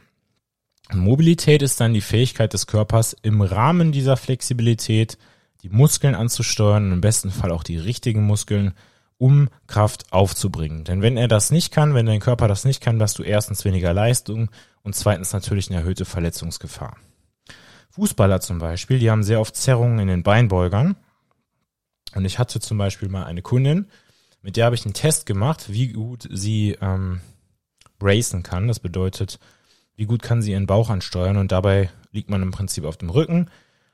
Mobilität 0.92 1.62
ist 1.62 1.80
dann 1.80 1.94
die 1.94 2.00
Fähigkeit 2.00 2.52
des 2.52 2.66
Körpers, 2.66 3.16
im 3.22 3.40
Rahmen 3.40 3.90
dieser 3.90 4.16
Flexibilität 4.16 5.18
die 5.62 5.70
Muskeln 5.70 6.14
anzusteuern, 6.14 6.92
im 6.92 7.00
besten 7.00 7.30
Fall 7.30 7.50
auch 7.50 7.64
die 7.64 7.78
richtigen 7.78 8.24
Muskeln 8.24 8.74
um 9.18 9.48
Kraft 9.66 10.12
aufzubringen. 10.12 10.84
Denn 10.84 11.02
wenn 11.02 11.16
er 11.16 11.28
das 11.28 11.50
nicht 11.50 11.72
kann, 11.72 11.94
wenn 11.94 12.06
dein 12.06 12.20
Körper 12.20 12.48
das 12.48 12.64
nicht 12.64 12.80
kann, 12.80 13.00
hast 13.00 13.18
du 13.18 13.22
erstens 13.22 13.64
weniger 13.64 13.92
Leistung 13.92 14.50
und 14.82 14.94
zweitens 14.94 15.32
natürlich 15.32 15.70
eine 15.70 15.80
erhöhte 15.80 16.04
Verletzungsgefahr. 16.04 16.96
Fußballer 17.90 18.40
zum 18.40 18.58
Beispiel, 18.58 18.98
die 18.98 19.10
haben 19.10 19.22
sehr 19.22 19.40
oft 19.40 19.56
Zerrungen 19.56 20.00
in 20.00 20.08
den 20.08 20.22
Beinbeugern. 20.22 20.96
Und 22.14 22.24
ich 22.24 22.38
hatte 22.38 22.60
zum 22.60 22.78
Beispiel 22.78 23.08
mal 23.08 23.24
eine 23.24 23.42
Kundin, 23.42 23.86
mit 24.42 24.56
der 24.56 24.66
habe 24.66 24.74
ich 24.74 24.84
einen 24.84 24.94
Test 24.94 25.26
gemacht, 25.26 25.72
wie 25.72 25.88
gut 25.88 26.28
sie 26.30 26.76
ähm, 26.80 27.20
bracen 27.98 28.42
kann. 28.42 28.68
Das 28.68 28.78
bedeutet, 28.78 29.38
wie 29.96 30.04
gut 30.04 30.22
kann 30.22 30.42
sie 30.42 30.52
ihren 30.52 30.66
Bauch 30.66 30.90
ansteuern. 30.90 31.38
Und 31.38 31.50
dabei 31.50 31.88
liegt 32.12 32.28
man 32.28 32.42
im 32.42 32.50
Prinzip 32.50 32.84
auf 32.84 32.98
dem 32.98 33.10
Rücken, 33.10 33.48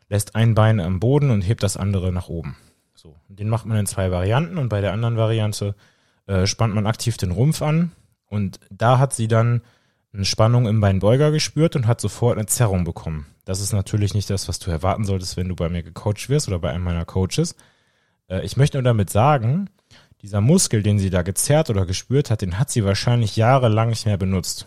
lässt 0.08 0.34
ein 0.34 0.54
Bein 0.54 0.80
am 0.80 0.98
Boden 0.98 1.30
und 1.30 1.42
hebt 1.42 1.62
das 1.62 1.76
andere 1.76 2.10
nach 2.10 2.28
oben. 2.28 2.56
So, 3.00 3.16
den 3.28 3.48
macht 3.48 3.64
man 3.64 3.78
in 3.78 3.86
zwei 3.86 4.10
Varianten 4.10 4.58
und 4.58 4.68
bei 4.68 4.82
der 4.82 4.92
anderen 4.92 5.16
Variante 5.16 5.74
äh, 6.26 6.46
spannt 6.46 6.74
man 6.74 6.86
aktiv 6.86 7.16
den 7.16 7.30
Rumpf 7.30 7.62
an 7.62 7.92
und 8.26 8.60
da 8.68 8.98
hat 8.98 9.14
sie 9.14 9.26
dann 9.26 9.62
eine 10.12 10.26
Spannung 10.26 10.66
im 10.66 10.82
Beinbeuger 10.82 11.30
gespürt 11.30 11.76
und 11.76 11.86
hat 11.86 11.98
sofort 11.98 12.36
eine 12.36 12.44
Zerrung 12.44 12.84
bekommen. 12.84 13.24
Das 13.46 13.62
ist 13.62 13.72
natürlich 13.72 14.12
nicht 14.12 14.28
das, 14.28 14.48
was 14.48 14.58
du 14.58 14.70
erwarten 14.70 15.04
solltest, 15.04 15.38
wenn 15.38 15.48
du 15.48 15.56
bei 15.56 15.70
mir 15.70 15.82
gecoacht 15.82 16.28
wirst 16.28 16.48
oder 16.48 16.58
bei 16.58 16.72
einem 16.72 16.84
meiner 16.84 17.06
Coaches. 17.06 17.56
Äh, 18.28 18.44
ich 18.44 18.58
möchte 18.58 18.76
nur 18.76 18.84
damit 18.84 19.08
sagen, 19.08 19.70
dieser 20.20 20.42
Muskel, 20.42 20.82
den 20.82 20.98
sie 20.98 21.08
da 21.08 21.22
gezerrt 21.22 21.70
oder 21.70 21.86
gespürt 21.86 22.30
hat, 22.30 22.42
den 22.42 22.58
hat 22.58 22.68
sie 22.68 22.84
wahrscheinlich 22.84 23.34
jahrelang 23.34 23.88
nicht 23.88 24.04
mehr 24.04 24.18
benutzt. 24.18 24.66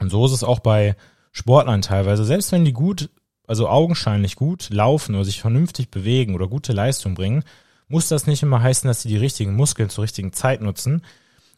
Und 0.00 0.08
so 0.08 0.24
ist 0.24 0.32
es 0.32 0.44
auch 0.44 0.60
bei 0.60 0.96
Sportlern 1.30 1.82
teilweise. 1.82 2.24
Selbst 2.24 2.52
wenn 2.52 2.64
die 2.64 2.72
gut 2.72 3.10
also 3.46 3.68
augenscheinlich 3.68 4.36
gut 4.36 4.70
laufen 4.70 5.14
oder 5.14 5.24
sich 5.24 5.40
vernünftig 5.40 5.90
bewegen 5.90 6.34
oder 6.34 6.48
gute 6.48 6.72
Leistung 6.72 7.14
bringen, 7.14 7.44
muss 7.88 8.08
das 8.08 8.26
nicht 8.26 8.42
immer 8.42 8.62
heißen, 8.62 8.88
dass 8.88 9.02
sie 9.02 9.08
die 9.08 9.16
richtigen 9.16 9.54
Muskeln 9.54 9.90
zur 9.90 10.04
richtigen 10.04 10.32
Zeit 10.32 10.62
nutzen. 10.62 11.02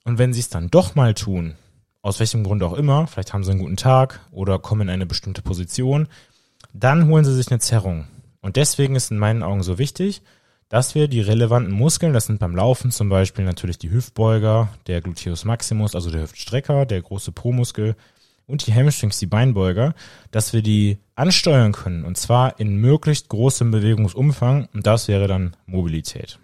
Und 0.05 0.19
wenn 0.19 0.33
sie 0.33 0.41
es 0.41 0.49
dann 0.49 0.71
doch 0.71 0.95
mal 0.95 1.15
tun, 1.15 1.55
aus 2.03 2.21
welchem 2.21 2.45
Grund 2.45 2.63
auch 2.63 2.75
immer, 2.75 3.07
vielleicht 3.07 3.33
haben 3.33 3.45
sie 3.45 3.51
einen 3.51 3.61
guten 3.61 3.77
Tag 3.77 4.21
oder 4.31 4.59
kommen 4.59 4.83
in 4.83 4.91
eine 4.91 5.07
bestimmte 5.07 5.43
Position, 5.43 6.09
dann 6.73 7.09
holen 7.09 7.25
sie 7.25 7.35
sich 7.35 7.51
eine 7.51 7.61
Zerrung. 7.61 8.07
Und 8.41 8.57
deswegen 8.57 8.95
ist 8.95 9.11
in 9.11 9.19
meinen 9.19 9.43
Augen 9.43 9.63
so 9.63 9.79
wichtig, 9.79 10.23
dass 10.69 10.95
wir 10.95 11.09
die 11.09 11.21
relevanten 11.21 11.73
Muskeln, 11.73 12.13
das 12.13 12.27
sind 12.27 12.41
beim 12.41 12.57
Laufen 12.57 12.91
zum 12.91 13.09
Beispiel 13.09 13.45
natürlich 13.45 13.79
die 13.79 13.91
Hüftbeuger, 13.91 14.69
der 14.87 15.01
Gluteus 15.01 15.45
Maximus, 15.45 15.95
also 15.95 16.11
der 16.11 16.23
Hüftstrecker, 16.23 16.87
der 16.87 17.03
große 17.03 17.33
Po-Muskel, 17.33 17.97
und 18.47 18.67
die 18.67 18.75
Hamstrings, 18.75 19.19
die 19.19 19.27
Beinbeuger, 19.27 19.95
dass 20.31 20.53
wir 20.53 20.63
die 20.63 20.99
ansteuern 21.15 21.73
können 21.73 22.05
und 22.05 22.17
zwar 22.17 22.59
in 22.61 22.77
möglichst 22.77 23.29
großem 23.29 23.71
Bewegungsumfang 23.71 24.69
und 24.73 24.87
das 24.87 25.09
wäre 25.09 25.27
dann 25.27 25.57
Mobilität. 25.67 26.39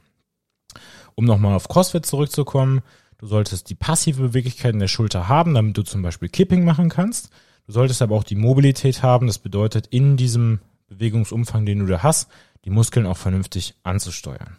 Um 1.14 1.24
nochmal 1.24 1.54
auf 1.54 1.68
CrossFit 1.68 2.06
zurückzukommen, 2.06 2.80
du 3.18 3.26
solltest 3.26 3.70
die 3.70 3.74
passive 3.74 4.22
Beweglichkeit 4.22 4.72
in 4.72 4.80
der 4.80 4.88
Schulter 4.88 5.28
haben, 5.28 5.54
damit 5.54 5.76
du 5.76 5.82
zum 5.82 6.02
Beispiel 6.02 6.28
Kipping 6.28 6.64
machen 6.64 6.88
kannst. 6.88 7.30
Du 7.66 7.72
solltest 7.72 8.02
aber 8.02 8.16
auch 8.16 8.24
die 8.24 8.34
Mobilität 8.34 9.02
haben, 9.02 9.26
das 9.26 9.38
bedeutet 9.38 9.86
in 9.88 10.16
diesem 10.16 10.60
Bewegungsumfang, 10.88 11.64
den 11.64 11.80
du 11.80 11.86
da 11.86 12.02
hast, 12.02 12.28
die 12.64 12.70
Muskeln 12.70 13.06
auch 13.06 13.16
vernünftig 13.16 13.74
anzusteuern. 13.82 14.58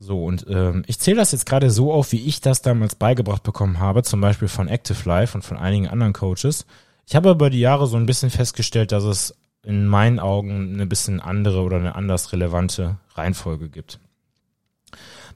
So, 0.00 0.24
und 0.24 0.46
ähm, 0.48 0.84
ich 0.86 1.00
zähle 1.00 1.16
das 1.16 1.32
jetzt 1.32 1.46
gerade 1.46 1.70
so 1.70 1.92
auf, 1.92 2.12
wie 2.12 2.24
ich 2.24 2.40
das 2.40 2.62
damals 2.62 2.94
beigebracht 2.94 3.42
bekommen 3.42 3.80
habe, 3.80 4.04
zum 4.04 4.20
Beispiel 4.20 4.48
von 4.48 4.68
Active 4.68 5.08
Life 5.08 5.36
und 5.36 5.42
von 5.42 5.56
einigen 5.56 5.88
anderen 5.88 6.12
Coaches. 6.12 6.66
Ich 7.06 7.16
habe 7.16 7.30
über 7.30 7.50
die 7.50 7.60
Jahre 7.60 7.86
so 7.86 7.96
ein 7.96 8.06
bisschen 8.06 8.30
festgestellt, 8.30 8.92
dass 8.92 9.04
es 9.04 9.34
in 9.64 9.86
meinen 9.86 10.20
Augen 10.20 10.74
eine 10.74 10.86
bisschen 10.86 11.20
andere 11.20 11.62
oder 11.62 11.78
eine 11.78 11.96
anders 11.96 12.32
relevante 12.32 12.98
Reihenfolge 13.14 13.68
gibt. 13.70 13.98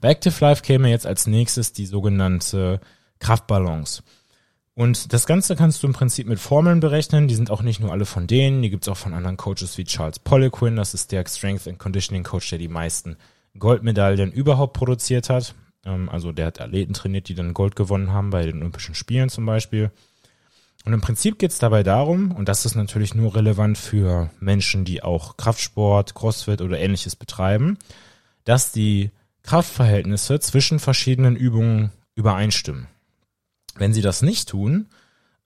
Bei 0.01 0.11
Active 0.11 0.35
Life 0.41 0.63
käme 0.63 0.91
jetzt 0.91 1.07
als 1.07 1.27
nächstes 1.27 1.73
die 1.73 1.87
sogenannte 1.87 2.81
Kraftbalance. 3.19 4.03
Und 4.75 5.13
das 5.13 5.27
Ganze 5.27 5.55
kannst 5.57 5.83
du 5.83 5.87
im 5.87 5.93
Prinzip 5.93 6.27
mit 6.27 6.39
Formeln 6.39 6.81
berechnen. 6.81 7.29
Die 7.29 7.35
sind 7.35 7.51
auch 7.51 7.63
nicht 7.63 7.81
nur 7.81 7.93
alle 7.93 8.07
von 8.07 8.27
denen, 8.27 8.63
die 8.63 8.71
gibt's 8.71 8.89
auch 8.89 8.97
von 8.97 9.13
anderen 9.13 9.37
Coaches 9.37 9.77
wie 9.77 9.85
Charles 9.85 10.19
Poliquin, 10.19 10.77
das 10.77 10.95
ist 10.95 11.13
der 11.13 11.27
Strength 11.27 11.69
and 11.69 11.79
Conditioning 11.79 12.23
Coach, 12.23 12.49
der 12.51 12.59
die 12.59 12.69
meisten 12.69 13.17
Goldmedaillen 13.59 14.33
überhaupt 14.33 14.75
produziert 14.75 15.31
hat. 15.31 15.55
Ähm, 15.85 16.09
also 16.09 16.33
der 16.33 16.47
hat 16.47 16.61
Athleten 16.61 16.95
trainiert, 16.95 17.29
die 17.29 17.35
dann 17.35 17.55
Gold 17.55 17.77
gewonnen 17.77 18.13
haben 18.13 18.31
bei 18.31 18.45
den 18.45 18.59
Olympischen 18.59 18.95
Spielen 18.95 19.29
zum 19.29 19.47
Beispiel. 19.47 19.91
Und 20.85 20.93
im 20.93 21.01
Prinzip 21.01 21.39
geht 21.39 21.53
es 21.53 21.59
dabei 21.59 21.83
darum, 21.85 22.33
und 22.33 22.49
das 22.49 22.67
ist 22.67 22.75
natürlich 22.75 23.15
nur 23.15 23.37
relevant 23.37 23.79
für 23.79 24.31
Menschen, 24.41 24.85
die 24.85 25.03
auch 25.03 25.37
Kraftsport, 25.37 26.15
Crossfit 26.15 26.61
oder 26.61 26.79
ähnliches 26.79 27.15
betreiben, 27.15 27.79
dass 28.45 28.73
die 28.73 29.11
Kraftverhältnisse 29.45 30.41
zwischen 30.41 30.81
verschiedenen 30.81 31.37
Übungen 31.37 31.93
übereinstimmen. 32.17 32.89
Wenn 33.77 33.93
sie 33.93 34.03
das 34.03 34.23
nicht 34.23 34.49
tun, 34.49 34.87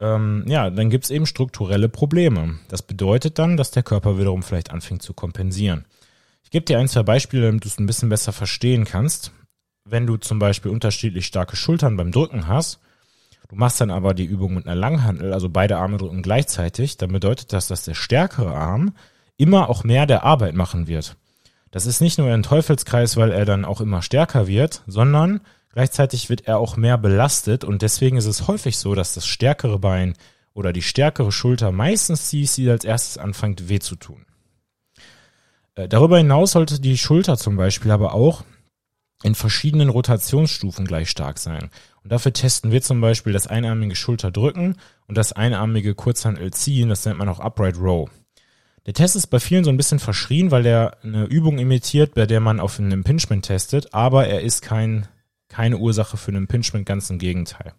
ähm, 0.00 0.44
ja, 0.46 0.70
dann 0.70 0.90
gibt 0.90 1.04
es 1.04 1.10
eben 1.10 1.26
strukturelle 1.26 1.88
Probleme. 1.88 2.58
Das 2.68 2.82
bedeutet 2.82 3.38
dann, 3.38 3.56
dass 3.56 3.70
der 3.70 3.82
Körper 3.82 4.18
wiederum 4.18 4.42
vielleicht 4.42 4.70
anfängt 4.70 5.02
zu 5.02 5.14
kompensieren. 5.14 5.84
Ich 6.46 6.50
gebe 6.50 6.64
dir 6.64 6.78
ein, 6.78 6.86
zwei 6.86 7.02
Beispiele, 7.02 7.46
damit 7.46 7.64
du 7.64 7.68
es 7.68 7.80
ein 7.80 7.86
bisschen 7.86 8.08
besser 8.08 8.32
verstehen 8.32 8.84
kannst. 8.84 9.32
Wenn 9.84 10.06
du 10.06 10.16
zum 10.16 10.38
Beispiel 10.38 10.70
unterschiedlich 10.70 11.26
starke 11.26 11.56
Schultern 11.56 11.96
beim 11.96 12.12
Drücken 12.12 12.46
hast, 12.46 12.78
du 13.48 13.56
machst 13.56 13.80
dann 13.80 13.90
aber 13.90 14.14
die 14.14 14.26
Übung 14.26 14.54
mit 14.54 14.64
einer 14.64 14.76
Langhandel, 14.76 15.32
also 15.32 15.48
beide 15.48 15.76
Arme 15.78 15.96
drücken 15.96 16.22
gleichzeitig, 16.22 16.98
dann 16.98 17.10
bedeutet 17.10 17.52
das, 17.52 17.66
dass 17.66 17.82
der 17.82 17.94
stärkere 17.94 18.54
Arm 18.54 18.94
immer 19.36 19.68
auch 19.68 19.82
mehr 19.82 20.06
der 20.06 20.22
Arbeit 20.22 20.54
machen 20.54 20.86
wird. 20.86 21.16
Das 21.72 21.84
ist 21.84 22.00
nicht 22.00 22.16
nur 22.16 22.32
ein 22.32 22.44
Teufelskreis, 22.44 23.16
weil 23.16 23.32
er 23.32 23.44
dann 23.44 23.64
auch 23.64 23.80
immer 23.80 24.00
stärker 24.00 24.46
wird, 24.46 24.84
sondern 24.86 25.40
gleichzeitig 25.72 26.30
wird 26.30 26.46
er 26.46 26.58
auch 26.58 26.76
mehr 26.76 26.96
belastet 26.96 27.64
und 27.64 27.82
deswegen 27.82 28.18
ist 28.18 28.26
es 28.26 28.46
häufig 28.46 28.78
so, 28.78 28.94
dass 28.94 29.14
das 29.14 29.26
stärkere 29.26 29.80
Bein 29.80 30.14
oder 30.54 30.72
die 30.72 30.82
stärkere 30.82 31.32
Schulter 31.32 31.72
meistens 31.72 32.30
die, 32.30 32.44
die 32.46 32.70
als 32.70 32.84
erstes 32.84 33.18
anfängt 33.18 33.68
weh 33.68 33.80
zu 33.80 33.96
tun. 33.96 34.26
Äh, 35.76 35.88
darüber 35.88 36.18
hinaus 36.18 36.52
sollte 36.52 36.80
die 36.80 36.98
Schulter 36.98 37.36
zum 37.36 37.56
Beispiel 37.56 37.92
aber 37.92 38.12
auch 38.14 38.42
in 39.22 39.34
verschiedenen 39.34 39.88
Rotationsstufen 39.88 40.86
gleich 40.86 41.08
stark 41.08 41.38
sein. 41.38 41.70
Und 42.02 42.12
dafür 42.12 42.32
testen 42.32 42.72
wir 42.72 42.82
zum 42.82 43.00
Beispiel 43.00 43.32
das 43.32 43.46
einarmige 43.46 43.94
Schulterdrücken 43.94 44.76
und 45.06 45.16
das 45.16 45.32
einarmige 45.32 45.94
Kurzhandel 45.94 46.52
ziehen, 46.52 46.88
das 46.88 47.04
nennt 47.04 47.18
man 47.18 47.28
auch 47.28 47.40
Upright 47.40 47.78
Row. 47.78 48.10
Der 48.84 48.94
Test 48.94 49.16
ist 49.16 49.28
bei 49.28 49.40
vielen 49.40 49.64
so 49.64 49.70
ein 49.70 49.76
bisschen 49.76 49.98
verschrien, 49.98 50.50
weil 50.50 50.64
er 50.64 50.98
eine 51.02 51.24
Übung 51.24 51.58
imitiert, 51.58 52.14
bei 52.14 52.26
der 52.26 52.40
man 52.40 52.60
auf 52.60 52.78
ein 52.78 52.92
Impingement 52.92 53.44
testet, 53.44 53.92
aber 53.92 54.28
er 54.28 54.42
ist 54.42 54.62
kein, 54.62 55.08
keine 55.48 55.78
Ursache 55.78 56.16
für 56.16 56.30
ein 56.30 56.36
Impingement, 56.36 56.86
ganz 56.86 57.10
im 57.10 57.18
Gegenteil. 57.18 57.72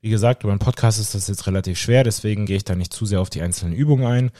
Wie 0.00 0.10
gesagt, 0.10 0.42
über 0.42 0.52
einen 0.52 0.58
Podcast 0.58 1.00
ist 1.00 1.14
das 1.14 1.28
jetzt 1.28 1.46
relativ 1.46 1.78
schwer, 1.78 2.04
deswegen 2.04 2.46
gehe 2.46 2.58
ich 2.58 2.64
da 2.64 2.74
nicht 2.74 2.92
zu 2.92 3.06
sehr 3.06 3.20
auf 3.20 3.30
die 3.30 3.40
einzelnen 3.40 3.74
Übungen 3.74 4.06
ein. 4.06 4.30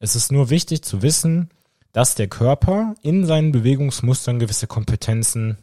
Es 0.00 0.16
ist 0.16 0.32
nur 0.32 0.50
wichtig 0.50 0.82
zu 0.82 1.00
wissen, 1.02 1.50
dass 1.96 2.14
der 2.14 2.28
Körper 2.28 2.94
in 3.00 3.24
seinen 3.24 3.52
Bewegungsmustern 3.52 4.38
gewisse 4.38 4.66
Kompetenzen 4.66 5.56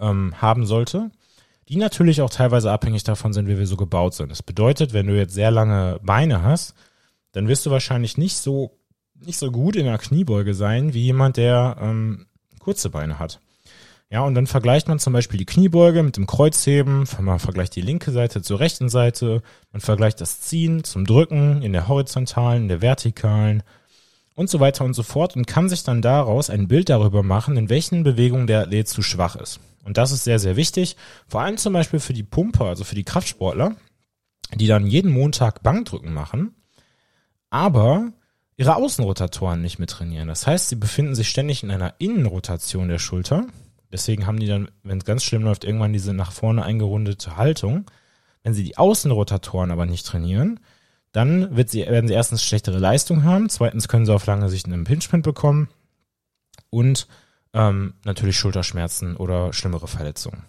ähm, 0.00 0.32
haben 0.40 0.64
sollte, 0.64 1.10
die 1.68 1.76
natürlich 1.76 2.22
auch 2.22 2.30
teilweise 2.30 2.72
abhängig 2.72 3.04
davon 3.04 3.34
sind, 3.34 3.46
wie 3.46 3.58
wir 3.58 3.66
so 3.66 3.76
gebaut 3.76 4.14
sind. 4.14 4.30
Das 4.30 4.42
bedeutet, 4.42 4.94
wenn 4.94 5.06
du 5.06 5.14
jetzt 5.14 5.34
sehr 5.34 5.50
lange 5.50 6.00
Beine 6.02 6.42
hast, 6.42 6.72
dann 7.32 7.48
wirst 7.48 7.66
du 7.66 7.70
wahrscheinlich 7.70 8.16
nicht 8.16 8.38
so 8.38 8.78
nicht 9.14 9.38
so 9.38 9.50
gut 9.50 9.76
in 9.76 9.84
der 9.84 9.98
Kniebeuge 9.98 10.54
sein 10.54 10.94
wie 10.94 11.02
jemand, 11.02 11.36
der 11.36 11.76
ähm, 11.78 12.24
kurze 12.58 12.88
Beine 12.88 13.18
hat. 13.18 13.40
Ja, 14.08 14.22
und 14.22 14.34
dann 14.34 14.46
vergleicht 14.46 14.88
man 14.88 15.00
zum 15.00 15.12
Beispiel 15.12 15.36
die 15.36 15.44
Kniebeuge 15.44 16.02
mit 16.02 16.16
dem 16.16 16.26
Kreuzheben, 16.26 17.06
man 17.20 17.38
vergleicht 17.38 17.76
die 17.76 17.82
linke 17.82 18.10
Seite 18.10 18.40
zur 18.40 18.58
rechten 18.58 18.88
Seite, 18.88 19.42
man 19.70 19.82
vergleicht 19.82 20.22
das 20.22 20.40
Ziehen 20.40 20.82
zum 20.82 21.04
Drücken 21.04 21.60
in 21.60 21.74
der 21.74 21.88
horizontalen, 21.88 22.62
in 22.62 22.68
der 22.68 22.80
vertikalen 22.80 23.62
und 24.40 24.48
so 24.48 24.58
weiter 24.58 24.86
und 24.86 24.94
so 24.94 25.02
fort 25.02 25.36
und 25.36 25.46
kann 25.46 25.68
sich 25.68 25.84
dann 25.84 26.00
daraus 26.00 26.48
ein 26.48 26.66
Bild 26.66 26.88
darüber 26.88 27.22
machen, 27.22 27.58
in 27.58 27.68
welchen 27.68 28.04
Bewegungen 28.04 28.46
der 28.46 28.62
Athlet 28.62 28.88
zu 28.88 29.02
schwach 29.02 29.36
ist. 29.36 29.60
Und 29.84 29.98
das 29.98 30.12
ist 30.12 30.24
sehr, 30.24 30.38
sehr 30.38 30.56
wichtig, 30.56 30.96
vor 31.28 31.42
allem 31.42 31.58
zum 31.58 31.74
Beispiel 31.74 32.00
für 32.00 32.14
die 32.14 32.22
Pumper, 32.22 32.64
also 32.64 32.84
für 32.84 32.94
die 32.94 33.04
Kraftsportler, 33.04 33.76
die 34.54 34.66
dann 34.66 34.86
jeden 34.86 35.12
Montag 35.12 35.62
Bankdrücken 35.62 36.14
machen, 36.14 36.54
aber 37.50 38.14
ihre 38.56 38.76
Außenrotatoren 38.76 39.60
nicht 39.60 39.78
mit 39.78 39.90
trainieren. 39.90 40.28
Das 40.28 40.46
heißt, 40.46 40.70
sie 40.70 40.76
befinden 40.76 41.14
sich 41.14 41.28
ständig 41.28 41.62
in 41.62 41.70
einer 41.70 41.96
Innenrotation 41.98 42.88
der 42.88 42.98
Schulter. 42.98 43.46
Deswegen 43.92 44.26
haben 44.26 44.40
die 44.40 44.46
dann, 44.46 44.70
wenn 44.82 44.98
es 44.98 45.04
ganz 45.04 45.22
schlimm 45.22 45.42
läuft, 45.42 45.64
irgendwann 45.64 45.92
diese 45.92 46.14
nach 46.14 46.32
vorne 46.32 46.62
eingerundete 46.62 47.36
Haltung. 47.36 47.84
Wenn 48.42 48.54
sie 48.54 48.64
die 48.64 48.78
Außenrotatoren 48.78 49.70
aber 49.70 49.84
nicht 49.84 50.06
trainieren, 50.06 50.60
dann 51.12 51.56
sie, 51.66 51.86
werden 51.86 52.08
sie 52.08 52.14
erstens 52.14 52.44
schlechtere 52.44 52.78
Leistung 52.78 53.24
haben, 53.24 53.48
zweitens 53.48 53.88
können 53.88 54.06
sie 54.06 54.14
auf 54.14 54.26
lange 54.26 54.48
Sicht 54.48 54.66
einen 54.66 54.74
Impingement 54.74 55.24
bekommen 55.24 55.68
und 56.70 57.08
ähm, 57.52 57.94
natürlich 58.04 58.36
Schulterschmerzen 58.36 59.16
oder 59.16 59.52
schlimmere 59.52 59.88
Verletzungen. 59.88 60.44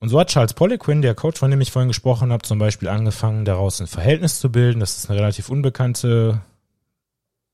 Und 0.00 0.08
so 0.10 0.20
hat 0.20 0.28
Charles 0.28 0.54
Poliquin, 0.54 1.02
der 1.02 1.14
Coach, 1.14 1.38
von 1.38 1.50
dem 1.50 1.60
ich 1.60 1.70
vorhin 1.70 1.88
gesprochen 1.88 2.32
habe, 2.32 2.42
zum 2.42 2.58
Beispiel 2.58 2.88
angefangen, 2.88 3.44
daraus 3.44 3.80
ein 3.80 3.86
Verhältnis 3.86 4.38
zu 4.38 4.50
bilden. 4.50 4.80
Das 4.80 4.98
ist 4.98 5.08
eine 5.08 5.18
relativ 5.18 5.48
unbekannte 5.48 6.42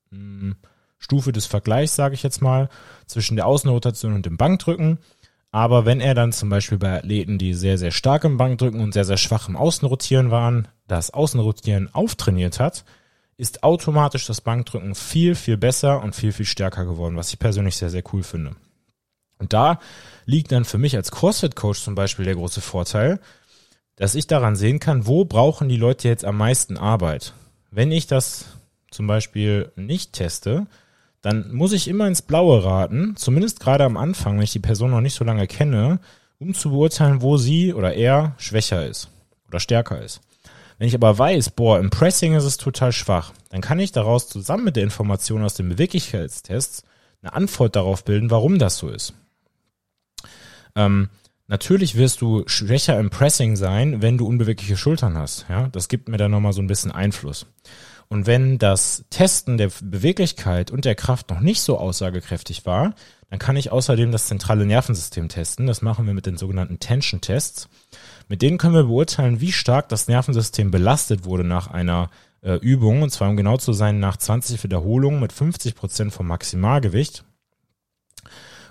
mh, 0.09 0.17
hm, 0.17 0.55
Stufe 0.97 1.31
des 1.31 1.45
Vergleichs, 1.45 1.95
sage 1.95 2.13
ich 2.13 2.23
jetzt 2.23 2.41
mal, 2.41 2.69
zwischen 3.05 3.35
der 3.35 3.47
Außenrotation 3.47 4.13
und 4.13 4.25
dem 4.25 4.37
Bankdrücken. 4.37 4.99
Aber 5.51 5.85
wenn 5.85 5.99
er 5.99 6.15
dann 6.15 6.31
zum 6.31 6.49
Beispiel 6.49 6.77
bei 6.77 6.97
Athleten, 6.97 7.37
die 7.37 7.53
sehr, 7.53 7.77
sehr 7.77 7.91
stark 7.91 8.23
im 8.23 8.37
Bankdrücken 8.37 8.79
und 8.79 8.93
sehr, 8.93 9.03
sehr 9.03 9.17
schwach 9.17 9.49
im 9.49 9.57
Außenrotieren 9.57 10.31
waren, 10.31 10.69
das 10.87 11.11
Außenrotieren 11.11 11.93
auftrainiert 11.93 12.59
hat, 12.59 12.85
ist 13.35 13.63
automatisch 13.63 14.25
das 14.25 14.39
Bankdrücken 14.39 14.95
viel, 14.95 15.35
viel 15.35 15.57
besser 15.57 16.01
und 16.01 16.15
viel, 16.15 16.31
viel 16.31 16.45
stärker 16.45 16.85
geworden, 16.85 17.17
was 17.17 17.33
ich 17.33 17.39
persönlich 17.39 17.75
sehr, 17.75 17.89
sehr 17.89 18.03
cool 18.13 18.23
finde. 18.23 18.55
Und 19.39 19.51
da 19.51 19.79
liegt 20.25 20.51
dann 20.51 20.63
für 20.63 20.77
mich 20.77 20.95
als 20.95 21.11
CrossFit-Coach 21.11 21.81
zum 21.81 21.95
Beispiel 21.95 22.25
der 22.25 22.35
große 22.35 22.61
Vorteil, 22.61 23.19
dass 23.95 24.15
ich 24.15 24.27
daran 24.27 24.55
sehen 24.55 24.79
kann, 24.79 25.07
wo 25.07 25.25
brauchen 25.25 25.67
die 25.67 25.77
Leute 25.77 26.07
jetzt 26.07 26.23
am 26.23 26.37
meisten 26.37 26.77
Arbeit. 26.77 27.33
Wenn 27.71 27.91
ich 27.91 28.07
das 28.07 28.45
zum 28.91 29.07
Beispiel 29.07 29.71
nicht 29.75 30.13
teste, 30.13 30.67
dann 31.21 31.53
muss 31.53 31.71
ich 31.71 31.87
immer 31.87 32.07
ins 32.07 32.21
Blaue 32.21 32.63
raten, 32.63 33.15
zumindest 33.15 33.59
gerade 33.59 33.83
am 33.83 33.97
Anfang, 33.97 34.37
wenn 34.37 34.43
ich 34.43 34.51
die 34.51 34.59
Person 34.59 34.91
noch 34.91 35.01
nicht 35.01 35.13
so 35.13 35.23
lange 35.23 35.47
kenne, 35.47 35.99
um 36.39 36.53
zu 36.53 36.71
beurteilen, 36.71 37.21
wo 37.21 37.37
sie 37.37 37.73
oder 37.73 37.93
er 37.93 38.33
schwächer 38.37 38.85
ist 38.87 39.09
oder 39.47 39.59
stärker 39.59 40.01
ist. 40.01 40.21
Wenn 40.79 40.87
ich 40.87 40.95
aber 40.95 41.15
weiß, 41.15 41.51
boah, 41.51 41.77
im 41.79 41.91
Pressing 41.91 42.33
ist 42.33 42.43
es 42.43 42.57
total 42.57 42.91
schwach, 42.91 43.33
dann 43.49 43.61
kann 43.61 43.77
ich 43.77 43.91
daraus 43.91 44.27
zusammen 44.27 44.63
mit 44.63 44.75
der 44.75 44.83
Information 44.83 45.43
aus 45.43 45.53
den 45.53 45.69
Beweglichkeitstests 45.69 46.83
eine 47.21 47.33
Antwort 47.33 47.75
darauf 47.75 48.03
bilden, 48.03 48.31
warum 48.31 48.57
das 48.57 48.77
so 48.77 48.89
ist. 48.89 49.13
Ähm, 50.75 51.09
natürlich 51.47 51.97
wirst 51.97 52.21
du 52.21 52.43
schwächer 52.47 52.99
im 52.99 53.11
Pressing 53.11 53.55
sein, 53.55 54.01
wenn 54.01 54.17
du 54.17 54.25
unbewegliche 54.25 54.75
Schultern 54.75 55.15
hast. 55.15 55.45
Ja, 55.49 55.67
das 55.67 55.87
gibt 55.87 56.09
mir 56.09 56.17
dann 56.17 56.31
nochmal 56.31 56.53
so 56.53 56.63
ein 56.63 56.67
bisschen 56.67 56.91
Einfluss. 56.91 57.45
Und 58.11 58.27
wenn 58.27 58.57
das 58.57 59.05
Testen 59.09 59.57
der 59.57 59.71
Beweglichkeit 59.81 60.69
und 60.69 60.83
der 60.83 60.95
Kraft 60.95 61.29
noch 61.29 61.39
nicht 61.39 61.61
so 61.61 61.77
aussagekräftig 61.77 62.65
war, 62.65 62.93
dann 63.29 63.39
kann 63.39 63.55
ich 63.55 63.71
außerdem 63.71 64.11
das 64.11 64.27
zentrale 64.27 64.65
Nervensystem 64.65 65.29
testen. 65.29 65.65
Das 65.65 65.81
machen 65.81 66.05
wir 66.05 66.13
mit 66.13 66.25
den 66.25 66.35
sogenannten 66.35 66.77
Tension-Tests. 66.77 67.69
Mit 68.27 68.41
denen 68.41 68.57
können 68.57 68.75
wir 68.75 68.83
beurteilen, 68.83 69.39
wie 69.39 69.53
stark 69.53 69.87
das 69.87 70.09
Nervensystem 70.09 70.71
belastet 70.71 71.23
wurde 71.23 71.45
nach 71.45 71.67
einer 71.67 72.09
äh, 72.41 72.55
Übung. 72.55 73.01
Und 73.01 73.11
zwar, 73.11 73.29
um 73.29 73.37
genau 73.37 73.55
zu 73.55 73.71
sein, 73.71 74.01
nach 74.01 74.17
20 74.17 74.61
Wiederholungen 74.61 75.21
mit 75.21 75.31
50 75.31 75.73
Prozent 75.73 76.11
vom 76.11 76.27
Maximalgewicht. 76.27 77.23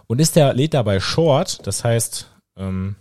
Und 0.06 0.20
ist 0.20 0.37
der 0.37 0.50
Athlet 0.50 0.75
dabei 0.75 1.00
short, 1.00 1.66
das 1.66 1.82
heißt, 1.82 2.30
ähm, 2.59 2.97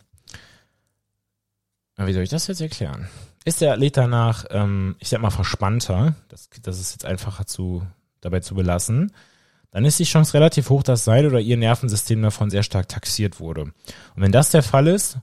wie 1.97 2.13
soll 2.13 2.23
ich 2.23 2.29
das 2.29 2.47
jetzt 2.47 2.61
erklären? 2.61 3.09
Ist 3.49 3.61
der 3.61 3.73
Athlet 3.73 3.97
danach, 3.97 4.45
ähm, 4.51 4.95
ich 4.99 5.09
sag 5.09 5.21
mal, 5.21 5.31
verspannter, 5.31 6.13
das, 6.27 6.51
das 6.61 6.79
ist 6.79 6.91
jetzt 6.91 7.05
einfacher 7.05 7.47
zu, 7.47 7.81
dabei 8.21 8.41
zu 8.41 8.53
belassen, 8.53 9.11
dann 9.71 9.85
ist 9.85 9.97
die 9.97 10.03
Chance 10.03 10.35
relativ 10.35 10.69
hoch, 10.69 10.83
dass 10.83 11.03
sein 11.03 11.25
oder 11.25 11.39
ihr 11.39 11.57
Nervensystem 11.57 12.21
davon 12.21 12.51
sehr 12.51 12.61
stark 12.61 12.87
taxiert 12.89 13.39
wurde. 13.39 13.61
Und 13.63 13.73
wenn 14.17 14.31
das 14.31 14.51
der 14.51 14.61
Fall 14.61 14.85
ist, 14.85 15.17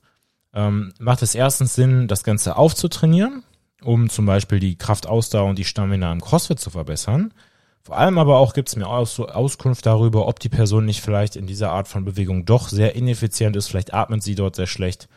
ähm, 0.55 0.93
macht 0.99 1.23
es 1.23 1.37
erstens 1.37 1.77
Sinn, 1.77 2.09
das 2.09 2.25
Ganze 2.25 2.57
aufzutrainieren, 2.57 3.45
um 3.85 4.11
zum 4.11 4.27
Beispiel 4.27 4.59
die 4.59 4.77
Kraftausdauer 4.77 5.49
und 5.49 5.57
die 5.61 5.65
Stamina 5.65 6.11
im 6.11 6.21
CrossFit 6.21 6.59
zu 6.59 6.71
verbessern. 6.71 7.33
Vor 7.81 7.97
allem 7.97 8.19
aber 8.19 8.39
auch 8.39 8.55
gibt 8.55 8.71
es 8.71 8.75
mir 8.75 8.89
Aus 8.89 9.21
Auskunft 9.21 9.87
darüber, 9.87 10.27
ob 10.27 10.41
die 10.41 10.49
Person 10.49 10.85
nicht 10.85 11.01
vielleicht 11.01 11.37
in 11.37 11.47
dieser 11.47 11.71
Art 11.71 11.87
von 11.87 12.05
Bewegung 12.05 12.45
doch 12.45 12.71
sehr 12.71 12.97
ineffizient 12.97 13.55
ist, 13.55 13.69
vielleicht 13.69 13.95
atmet 13.95 14.25
sie 14.25 14.35
dort 14.35 14.57
sehr 14.57 14.67
schlecht 14.67 15.09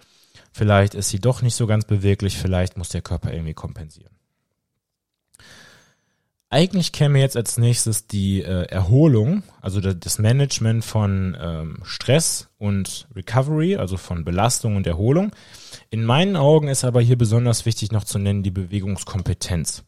Vielleicht 0.52 0.96
ist 0.96 1.10
sie 1.10 1.20
doch 1.20 1.42
nicht 1.42 1.56
so 1.56 1.68
ganz 1.68 1.86
beweglich, 1.86 2.38
vielleicht 2.38 2.78
muss 2.78 2.90
der 2.90 3.02
Körper 3.02 3.32
irgendwie 3.32 3.54
kompensieren. 3.54 4.20
Eigentlich 6.52 6.92
käme 6.92 7.20
jetzt 7.20 7.38
als 7.38 7.60
nächstes 7.60 8.08
die 8.08 8.42
äh, 8.42 8.64
Erholung, 8.70 9.44
also 9.62 9.80
das 9.82 10.18
Management 10.18 10.84
von 10.84 11.38
ähm, 11.40 11.78
Stress 11.84 12.50
und 12.58 13.08
Recovery, 13.16 13.76
also 13.76 13.98
von 13.98 14.26
Belastung 14.26 14.76
und 14.76 14.88
Erholung. 14.88 15.32
In 15.92 16.04
meinen 16.04 16.36
Augen 16.36 16.68
ist 16.68 16.84
aber 16.84 17.02
hier 17.02 17.20
besonders 17.20 17.68
wichtig 17.68 17.92
noch 17.92 18.04
zu 18.04 18.18
nennen 18.18 18.42
die 18.42 18.50
Bewegungskompetenz. 18.50 19.84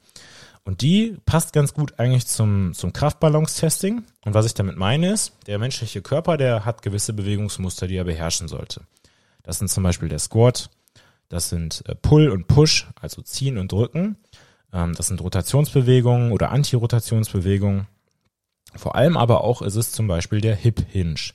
Und 0.64 0.82
die 0.82 1.18
passt 1.26 1.54
ganz 1.54 1.74
gut 1.74 1.98
eigentlich 1.98 2.28
zum, 2.28 2.74
zum 2.76 2.94
Kraftbalance-Testing. 2.94 4.04
Und 4.24 4.34
was 4.36 4.46
ich 4.46 4.54
damit 4.54 4.78
meine 4.78 5.12
ist, 5.12 5.34
der 5.48 5.58
menschliche 5.58 6.04
Körper, 6.04 6.38
der 6.38 6.64
hat 6.64 6.84
gewisse 6.84 7.14
Bewegungsmuster, 7.14 7.88
die 7.88 7.96
er 7.96 8.04
beherrschen 8.04 8.48
sollte. 8.48 8.82
Das 9.44 9.60
sind 9.60 9.70
zum 9.70 9.84
Beispiel 9.84 10.10
der 10.10 10.20
Squat, 10.20 10.70
das 11.32 11.50
sind 11.50 11.84
äh, 11.88 11.96
Pull 11.96 12.30
und 12.30 12.48
Push, 12.48 12.88
also 13.00 13.22
ziehen 13.22 13.58
und 13.58 13.72
drücken. 13.72 14.18
Ähm, 14.74 14.94
das 14.96 15.08
sind 15.08 15.22
Rotationsbewegungen 15.22 16.32
oder 16.32 16.52
Antirotationsbewegungen. 16.52 17.88
Vor 18.76 18.96
allem 18.96 19.18
aber 19.18 19.44
auch 19.44 19.62
ist 19.62 19.76
es 19.76 19.92
zum 19.92 20.08
Beispiel 20.08 20.42
der 20.42 20.56
Hip 20.56 20.86
Hinge. 20.90 21.32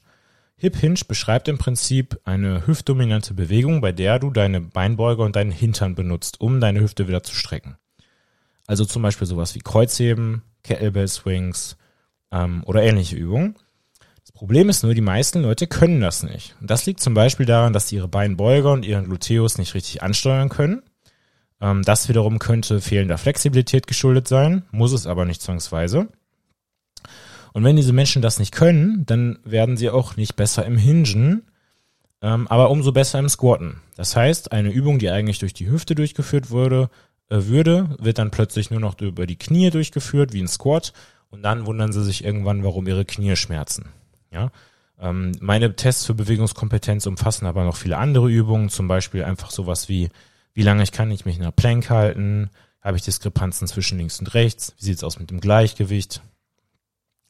Hip 0.56 0.76
Hinge 0.76 1.00
beschreibt 1.06 1.48
im 1.48 1.58
Prinzip 1.58 2.20
eine 2.24 2.66
hüftdominante 2.66 3.34
Bewegung, 3.34 3.80
bei 3.80 3.92
der 3.92 4.18
du 4.18 4.30
deine 4.30 4.60
Beinbeuge 4.60 5.22
und 5.22 5.36
deinen 5.36 5.50
Hintern 5.50 5.94
benutzt, 5.94 6.40
um 6.40 6.60
deine 6.60 6.80
Hüfte 6.80 7.08
wieder 7.08 7.22
zu 7.22 7.34
strecken. 7.34 7.76
Also 8.66 8.84
zum 8.84 9.02
Beispiel 9.02 9.26
sowas 9.26 9.54
wie 9.54 9.60
Kreuzheben, 9.60 10.42
Kettlebell 10.62 11.08
Swings 11.08 11.76
ähm, 12.32 12.64
oder 12.64 12.82
ähnliche 12.82 13.16
Übungen. 13.16 13.56
Problem 14.32 14.68
ist 14.68 14.82
nur, 14.82 14.94
die 14.94 15.00
meisten 15.00 15.42
Leute 15.42 15.66
können 15.66 16.00
das 16.00 16.22
nicht. 16.22 16.56
Und 16.60 16.70
das 16.70 16.86
liegt 16.86 17.00
zum 17.00 17.14
Beispiel 17.14 17.46
daran, 17.46 17.72
dass 17.72 17.88
sie 17.88 17.96
ihre 17.96 18.08
Beinbeuger 18.08 18.72
und 18.72 18.84
ihren 18.84 19.04
Gluteus 19.04 19.58
nicht 19.58 19.74
richtig 19.74 20.02
ansteuern 20.02 20.48
können. 20.48 20.82
Ähm, 21.60 21.82
das 21.82 22.08
wiederum 22.08 22.38
könnte 22.38 22.80
fehlender 22.80 23.18
Flexibilität 23.18 23.86
geschuldet 23.86 24.28
sein, 24.28 24.64
muss 24.70 24.92
es 24.92 25.06
aber 25.06 25.24
nicht 25.24 25.42
zwangsweise. 25.42 26.08
Und 27.52 27.64
wenn 27.64 27.76
diese 27.76 27.94
Menschen 27.94 28.20
das 28.20 28.38
nicht 28.38 28.52
können, 28.52 29.06
dann 29.06 29.38
werden 29.44 29.76
sie 29.78 29.88
auch 29.88 30.16
nicht 30.16 30.36
besser 30.36 30.66
im 30.66 30.76
Hingen, 30.76 31.42
ähm, 32.20 32.46
aber 32.48 32.70
umso 32.70 32.92
besser 32.92 33.18
im 33.18 33.30
Squatten. 33.30 33.80
Das 33.96 34.14
heißt, 34.14 34.52
eine 34.52 34.70
Übung, 34.70 34.98
die 34.98 35.08
eigentlich 35.08 35.38
durch 35.38 35.54
die 35.54 35.70
Hüfte 35.70 35.94
durchgeführt 35.94 36.50
wurde, 36.50 36.90
äh, 37.30 37.38
würde, 37.44 37.96
wird 37.98 38.18
dann 38.18 38.30
plötzlich 38.30 38.70
nur 38.70 38.80
noch 38.80 39.00
über 39.00 39.26
die 39.26 39.38
Knie 39.38 39.70
durchgeführt, 39.70 40.32
wie 40.32 40.42
ein 40.42 40.48
Squat. 40.48 40.92
Und 41.30 41.42
dann 41.42 41.66
wundern 41.66 41.92
sie 41.92 42.04
sich 42.04 42.24
irgendwann, 42.24 42.62
warum 42.62 42.86
ihre 42.86 43.04
Knie 43.04 43.36
schmerzen. 43.36 43.86
Ja? 44.36 44.50
Ähm, 45.00 45.32
meine 45.40 45.74
Tests 45.74 46.04
für 46.04 46.14
Bewegungskompetenz 46.14 47.06
umfassen 47.06 47.46
aber 47.46 47.64
noch 47.64 47.76
viele 47.76 47.96
andere 47.96 48.30
Übungen, 48.30 48.68
zum 48.68 48.86
Beispiel 48.86 49.24
einfach 49.24 49.50
sowas 49.50 49.88
wie, 49.88 50.10
wie 50.54 50.62
lange 50.62 50.84
kann 50.86 51.10
ich 51.10 51.24
mich 51.24 51.36
in 51.36 51.42
der 51.42 51.50
Plank 51.50 51.90
halten, 51.90 52.50
habe 52.82 52.96
ich 52.96 53.02
Diskrepanzen 53.02 53.66
zwischen 53.66 53.98
links 53.98 54.20
und 54.20 54.34
rechts, 54.34 54.74
wie 54.78 54.84
sieht 54.84 54.96
es 54.96 55.04
aus 55.04 55.18
mit 55.18 55.30
dem 55.30 55.40
Gleichgewicht, 55.40 56.20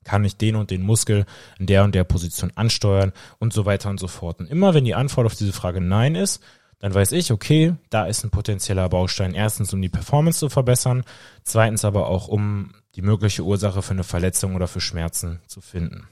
kann 0.04 0.24
ich 0.24 0.36
den 0.36 0.56
und 0.56 0.70
den 0.70 0.82
Muskel 0.82 1.26
in 1.58 1.66
der 1.66 1.84
und 1.84 1.94
der 1.94 2.04
Position 2.04 2.52
ansteuern 2.56 3.12
und 3.38 3.52
so 3.52 3.64
weiter 3.64 3.88
und 3.88 3.98
so 3.98 4.08
fort. 4.08 4.40
Und 4.40 4.50
immer 4.50 4.74
wenn 4.74 4.84
die 4.84 4.94
Antwort 4.94 5.26
auf 5.26 5.34
diese 5.34 5.52
Frage 5.52 5.80
Nein 5.80 6.14
ist, 6.14 6.42
dann 6.78 6.94
weiß 6.94 7.12
ich, 7.12 7.32
okay, 7.32 7.74
da 7.88 8.06
ist 8.06 8.22
ein 8.22 8.30
potenzieller 8.30 8.88
Baustein. 8.88 9.34
Erstens, 9.34 9.72
um 9.72 9.80
die 9.80 9.88
Performance 9.88 10.40
zu 10.40 10.50
verbessern, 10.50 11.04
zweitens 11.42 11.84
aber 11.84 12.08
auch, 12.08 12.28
um 12.28 12.74
die 12.94 13.02
mögliche 13.02 13.42
Ursache 13.42 13.82
für 13.82 13.92
eine 13.92 14.04
Verletzung 14.04 14.54
oder 14.54 14.68
für 14.68 14.80
Schmerzen 14.80 15.40
zu 15.46 15.60
finden. 15.60 16.06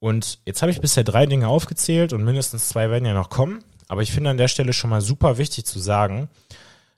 Und 0.00 0.38
jetzt 0.46 0.62
habe 0.62 0.70
ich 0.70 0.80
bisher 0.80 1.04
drei 1.04 1.26
Dinge 1.26 1.48
aufgezählt 1.48 2.12
und 2.12 2.24
mindestens 2.24 2.68
zwei 2.68 2.90
werden 2.90 3.04
ja 3.04 3.14
noch 3.14 3.30
kommen. 3.30 3.64
Aber 3.88 4.02
ich 4.02 4.12
finde 4.12 4.30
an 4.30 4.36
der 4.36 4.48
Stelle 4.48 4.72
schon 4.72 4.90
mal 4.90 5.00
super 5.00 5.38
wichtig 5.38 5.64
zu 5.64 5.78
sagen, 5.78 6.28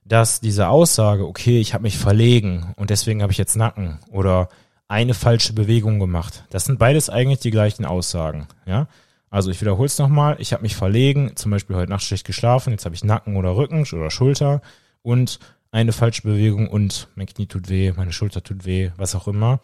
dass 0.03 0.41
diese 0.41 0.67
Aussage, 0.67 1.25
okay, 1.25 1.59
ich 1.59 1.73
habe 1.73 1.83
mich 1.83 1.97
verlegen 1.97 2.73
und 2.75 2.89
deswegen 2.89 3.21
habe 3.21 3.31
ich 3.31 3.37
jetzt 3.37 3.55
Nacken 3.55 3.99
oder 4.09 4.49
eine 4.87 5.13
falsche 5.13 5.53
Bewegung 5.53 5.99
gemacht, 5.99 6.43
das 6.49 6.65
sind 6.65 6.79
beides 6.79 7.09
eigentlich 7.09 7.39
die 7.39 7.51
gleichen 7.51 7.85
Aussagen. 7.85 8.47
Ja, 8.65 8.87
also 9.29 9.51
ich 9.51 9.61
wiederhole 9.61 9.85
es 9.85 9.99
nochmal, 9.99 10.35
ich 10.39 10.51
habe 10.51 10.63
mich 10.63 10.75
verlegen, 10.75 11.35
zum 11.35 11.51
Beispiel 11.51 11.77
heute 11.77 11.91
Nacht 11.91 12.03
schlecht 12.03 12.25
geschlafen, 12.25 12.71
jetzt 12.71 12.83
habe 12.83 12.95
ich 12.95 13.03
Nacken 13.03 13.37
oder 13.37 13.55
Rücken 13.55 13.85
oder 13.93 14.11
Schulter 14.11 14.61
und 15.01 15.39
eine 15.71 15.93
falsche 15.93 16.23
Bewegung 16.23 16.67
und 16.67 17.07
mein 17.15 17.27
Knie 17.27 17.45
tut 17.45 17.69
weh, 17.69 17.93
meine 17.95 18.11
Schulter 18.11 18.43
tut 18.43 18.65
weh, 18.65 18.91
was 18.97 19.15
auch 19.15 19.29
immer. 19.29 19.61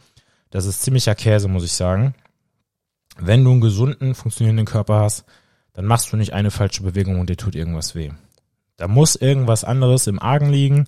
Das 0.52 0.66
ist 0.66 0.84
ziemlicher 0.84 1.16
Käse, 1.16 1.50
muss 1.50 1.66
ich 1.66 1.74
sagen 1.74 2.16
wenn 3.20 3.44
du 3.44 3.52
einen 3.52 3.62
gesunden, 3.62 4.16
funktionierenden 4.16 4.66
Körper 4.66 5.02
hast, 5.02 5.26
dann 5.74 5.86
machst 5.86 6.12
du 6.12 6.18
nicht 6.18 6.34
eine 6.34 6.52
falsche 6.52 6.84
Bewegung 6.84 7.20
und 7.20 7.30
dir 7.30 7.38
tut 7.38 7.56
irgendwas 7.56 7.96
weh. 7.96 8.12
Da 8.78 8.88
muss 8.88 9.16
irgendwas 9.16 9.64
anderes 9.64 10.08
im 10.08 10.22
Argen 10.22 10.50
liegen. 10.50 10.86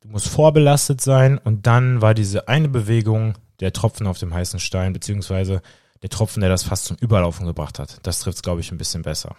Du 0.00 0.08
musst 0.08 0.28
vorbelastet 0.28 1.00
sein 1.00 1.38
und 1.38 1.66
dann 1.66 2.02
war 2.02 2.14
diese 2.14 2.48
eine 2.48 2.68
Bewegung 2.68 3.34
der 3.60 3.72
Tropfen 3.72 4.06
auf 4.06 4.18
dem 4.18 4.34
heißen 4.34 4.60
Stein, 4.60 4.92
beziehungsweise 4.92 5.62
der 6.02 6.10
Tropfen, 6.10 6.40
der 6.40 6.50
das 6.50 6.64
fast 6.64 6.86
zum 6.86 6.96
Überlaufen 7.00 7.46
gebracht 7.46 7.78
hat. 7.78 7.98
Das 8.02 8.20
trifft 8.20 8.36
es, 8.36 8.42
glaube 8.42 8.60
ich, 8.60 8.72
ein 8.72 8.78
bisschen 8.78 9.02
besser. 9.02 9.36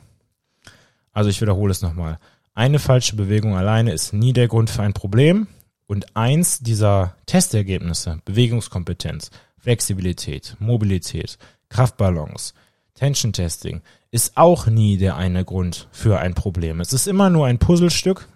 Also 1.12 1.30
ich 1.30 1.42
wiederhole 1.42 1.72
es 1.72 1.82
nochmal. 1.82 2.20
Eine 2.56 2.80
falsche 2.80 3.16
Bewegung 3.16 3.56
alleine 3.56 3.92
ist 3.92 4.14
nie 4.14 4.34
der 4.34 4.48
Grund 4.48 4.70
für 4.70 4.84
ein 4.84 4.94
Problem. 4.94 5.48
Und 5.86 6.16
eins 6.16 6.60
dieser 6.60 7.16
Testergebnisse, 7.26 8.20
Bewegungskompetenz, 8.26 9.32
Flexibilität, 9.58 10.56
Mobilität, 10.60 11.38
Kraftbalance, 11.74 12.54
Tension 12.94 13.34
Testing 13.34 13.82
ist 14.12 14.38
auch 14.38 14.68
nie 14.68 14.98
der 14.98 15.18
eine 15.18 15.44
Grund 15.44 15.88
für 15.92 16.20
ein 16.20 16.36
Problem. 16.36 16.80
Es 16.80 16.94
ist 16.94 17.08
immer 17.08 17.32
nur 17.32 17.48
ein 17.48 17.58
Puzzlestück, 17.58 18.28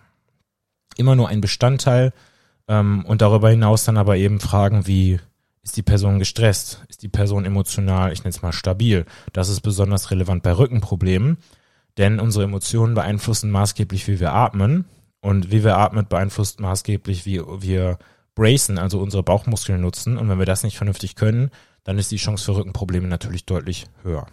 immer 0.97 1.15
nur 1.15 1.29
ein 1.29 1.39
Bestandteil 1.39 2.13
ähm, 2.67 3.05
und 3.05 3.21
darüber 3.21 3.49
hinaus 3.51 3.85
dann 3.85 3.97
aber 3.97 4.17
eben 4.17 4.39
Fragen 4.39 4.87
wie, 4.87 5.19
ist 5.67 5.75
die 5.75 5.83
Person 5.83 6.17
gestresst? 6.17 6.81
Ist 6.87 7.03
die 7.03 7.09
Person 7.09 7.43
emotional, 7.43 8.13
ich 8.13 8.19
nenne 8.19 8.29
es 8.29 8.41
mal 8.41 8.53
stabil? 8.53 9.05
Das 9.33 9.49
ist 9.49 9.59
besonders 9.61 10.11
relevant 10.11 10.41
bei 10.41 10.57
Rückenproblemen. 10.57 11.37
denn 11.97 12.19
unsere 12.19 12.45
Emotionen 12.45 12.93
beeinflussen 12.93 13.51
maßgeblich, 13.51 14.07
wie 14.07 14.19
wir 14.19 14.31
atmen. 14.31 14.85
Und 15.19 15.51
wie 15.51 15.63
wir 15.63 15.77
atmen, 15.77 16.07
beeinflusst 16.07 16.59
maßgeblich, 16.61 17.25
wie 17.25 17.41
wir 17.59 17.97
bracen, 18.33 18.77
also 18.77 18.99
unsere 18.99 19.23
Bauchmuskeln 19.23 19.81
nutzen. 19.81 20.17
Und 20.17 20.29
wenn 20.29 20.39
wir 20.39 20.45
das 20.45 20.63
nicht 20.63 20.77
vernünftig 20.77 21.15
können, 21.15 21.51
dann 21.87 21.97
ist 21.97 22.11
die 22.11 22.17
Chance 22.17 22.43
für 22.43 22.57
Rückenprobleme 22.57 23.07
natürlich 23.07 23.45
deutlich 23.45 23.85
höher. 24.03 24.27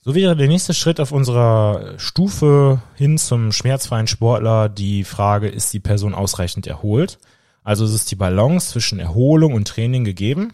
So 0.00 0.14
wäre 0.14 0.36
der 0.36 0.46
nächste 0.46 0.72
Schritt 0.72 1.00
auf 1.00 1.10
unserer 1.10 1.98
Stufe 1.98 2.80
hin 2.94 3.18
zum 3.18 3.50
schmerzfreien 3.50 4.06
Sportler 4.06 4.68
die 4.68 5.02
Frage, 5.02 5.48
ist 5.48 5.72
die 5.72 5.80
Person 5.80 6.14
ausreichend 6.14 6.68
erholt? 6.68 7.18
Also 7.64 7.84
ist 7.84 8.12
die 8.12 8.16
Balance 8.16 8.70
zwischen 8.70 9.00
Erholung 9.00 9.54
und 9.54 9.66
Training 9.66 10.04
gegeben. 10.04 10.52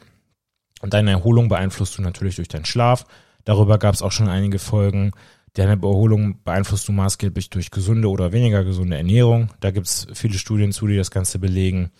Und 0.80 0.94
deine 0.94 1.10
Erholung 1.10 1.50
beeinflusst 1.50 1.98
du 1.98 2.02
natürlich 2.02 2.36
durch 2.36 2.48
deinen 2.48 2.64
Schlaf. 2.64 3.04
Darüber 3.44 3.76
gab 3.78 3.94
es 3.94 4.00
auch 4.00 4.12
schon 4.12 4.28
einige 4.28 4.58
Folgen. 4.58 5.10
Deine 5.52 5.72
Erholung 5.72 6.42
beeinflusst 6.42 6.88
du 6.88 6.92
maßgeblich 6.92 7.50
durch 7.50 7.70
gesunde 7.70 8.08
oder 8.08 8.32
weniger 8.32 8.64
gesunde 8.64 8.96
Ernährung. 8.96 9.50
Da 9.60 9.72
gibt 9.72 9.88
es 9.88 10.06
viele 10.14 10.38
Studien 10.38 10.72
zu, 10.72 10.86
die 10.86 10.96
das 10.96 11.10
Ganze 11.10 11.38
belegen. 11.38 11.90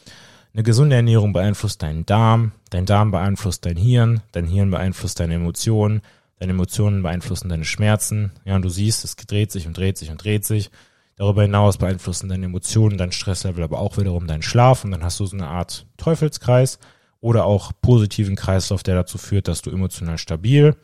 Eine 0.53 0.65
gesunde 0.65 0.97
Ernährung 0.97 1.33
beeinflusst 1.33 1.83
deinen 1.83 2.07
Darm, 2.07 2.53
dein 2.71 2.85
Darm 2.85 3.13
beeinflusst 3.13 3.65
dein 3.67 3.77
Hirn, 3.77 4.21
dein 4.33 4.47
Hirn 4.47 4.71
beeinflusst 4.71 5.21
deine 5.21 5.35
Emotionen, 5.35 6.03
deine 6.41 6.53
Emotionen 6.53 7.03
beeinflussen 7.03 7.49
deine 7.49 7.65
Schmerzen. 7.65 8.33
Ja, 8.45 8.57
und 8.57 8.63
du 8.63 8.69
siehst, 8.69 9.05
es 9.05 9.15
dreht 9.15 9.53
sich 9.53 9.69
und 9.69 9.77
dreht 9.77 9.97
sich 9.97 10.11
und 10.11 10.23
dreht 10.23 10.45
sich. 10.45 10.71
Darüber 11.17 11.43
hinaus 11.43 11.77
beeinflussen 11.77 12.29
deine 12.29 12.47
Emotionen, 12.47 12.99
dein 12.99 13.13
Stresslevel, 13.13 13.63
aber 13.63 13.79
auch 13.79 13.97
wiederum 13.99 14.27
deinen 14.27 14.43
Schlaf 14.43 14.85
und 14.85 14.91
dann 14.91 15.05
hast 15.05 15.21
du 15.21 15.27
so 15.27 15.37
eine 15.37 15.49
Art 15.49 15.87
Teufelskreis 15.99 16.79
oder 17.21 17.45
auch 17.45 17.73
positiven 17.81 18.35
Kreislauf, 18.35 18.83
der 18.83 18.97
dazu 18.97 19.19
führt, 19.19 19.47
dass 19.47 19.63
du 19.63 19.71
emotional 19.71 20.19
stabil 20.19 20.75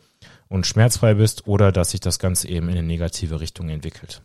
und 0.47 0.65
schmerzfrei 0.65 1.15
bist 1.15 1.47
oder 1.47 1.71
dass 1.71 1.91
sich 1.91 1.99
das 1.99 2.19
Ganze 2.19 2.47
eben 2.47 2.69
in 2.69 2.77
eine 2.77 2.87
negative 2.87 3.41
Richtung 3.41 3.67
entwickelt. 3.67 4.21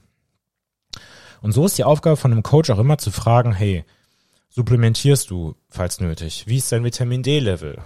Und 1.40 1.52
so 1.52 1.64
ist 1.64 1.78
die 1.78 1.84
Aufgabe 1.84 2.16
von 2.16 2.30
einem 2.30 2.44
Coach 2.44 2.70
auch 2.70 2.78
immer 2.78 2.98
zu 2.98 3.10
fragen, 3.10 3.52
hey, 3.52 3.84
supplementierst 4.52 5.30
du, 5.30 5.56
falls 5.68 6.00
nötig? 6.00 6.44
Wie 6.46 6.58
ist 6.58 6.70
dein 6.70 6.84
Vitamin 6.84 7.22
D-Level? 7.22 7.78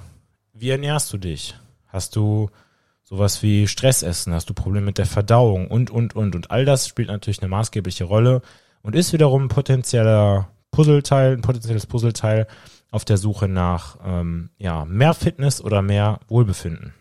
Wie 0.52 0.70
ernährst 0.70 1.12
du 1.12 1.18
dich? 1.18 1.54
Hast 1.86 2.16
du 2.16 2.50
sowas 3.04 3.42
wie 3.42 3.68
Stressessen? 3.68 4.34
Hast 4.34 4.50
du 4.50 4.54
Probleme 4.54 4.86
mit 4.86 4.98
der 4.98 5.06
Verdauung? 5.06 5.68
Und, 5.68 5.90
und, 5.90 6.16
und. 6.16 6.34
Und 6.34 6.50
all 6.50 6.64
das 6.64 6.88
spielt 6.88 7.08
natürlich 7.08 7.40
eine 7.40 7.48
maßgebliche 7.48 8.04
Rolle 8.04 8.42
und 8.82 8.96
ist 8.96 9.12
wiederum 9.12 9.44
ein 9.44 9.48
potenzieller 9.48 10.48
Puzzleteil, 10.72 11.34
ein 11.34 11.42
potenzielles 11.42 11.86
Puzzleteil 11.86 12.48
auf 12.90 13.04
der 13.04 13.16
Suche 13.16 13.48
nach 13.48 13.98
ähm, 14.04 14.50
ja, 14.58 14.84
mehr 14.84 15.14
Fitness 15.14 15.60
oder 15.60 15.82
mehr 15.82 16.20
Wohlbefinden. 16.28 16.94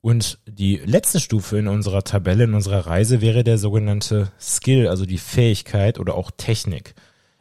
Und 0.00 0.38
die 0.46 0.76
letzte 0.84 1.20
Stufe 1.20 1.58
in 1.58 1.68
unserer 1.68 2.02
Tabelle, 2.02 2.44
in 2.44 2.54
unserer 2.54 2.86
Reise 2.86 3.20
wäre 3.20 3.44
der 3.44 3.56
sogenannte 3.56 4.32
Skill, 4.38 4.88
also 4.88 5.06
die 5.06 5.18
Fähigkeit 5.18 5.98
oder 5.98 6.14
auch 6.16 6.30
Technik. 6.36 6.94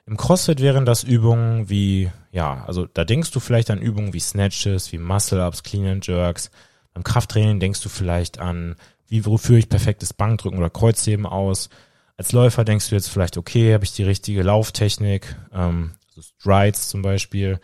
Im 0.05 0.17
CrossFit 0.17 0.61
wären 0.61 0.85
das 0.85 1.03
Übungen 1.03 1.69
wie, 1.69 2.11
ja, 2.31 2.63
also 2.65 2.85
da 2.85 3.05
denkst 3.05 3.31
du 3.31 3.39
vielleicht 3.39 3.71
an 3.71 3.79
Übungen 3.79 4.13
wie 4.13 4.19
Snatches, 4.19 4.91
wie 4.91 4.97
Muscle-Ups, 4.97 5.63
Clean 5.63 5.87
and 5.87 6.05
Jerks. 6.05 6.51
Beim 6.93 7.03
Krafttraining 7.03 7.59
denkst 7.59 7.81
du 7.81 7.89
vielleicht 7.89 8.39
an, 8.39 8.75
wie, 9.07 9.25
wofür 9.25 9.57
ich 9.57 9.69
perfektes 9.69 10.13
Bankdrücken 10.13 10.59
oder 10.59 10.69
Kreuzheben 10.69 11.25
aus. 11.25 11.69
Als 12.17 12.31
Läufer 12.31 12.65
denkst 12.65 12.89
du 12.89 12.95
jetzt 12.95 13.07
vielleicht, 13.07 13.37
okay, 13.37 13.73
habe 13.73 13.85
ich 13.85 13.93
die 13.93 14.03
richtige 14.03 14.43
Lauftechnik, 14.43 15.35
ähm, 15.53 15.91
also 16.09 16.21
Strides 16.21 16.89
zum 16.89 17.01
Beispiel. 17.01 17.59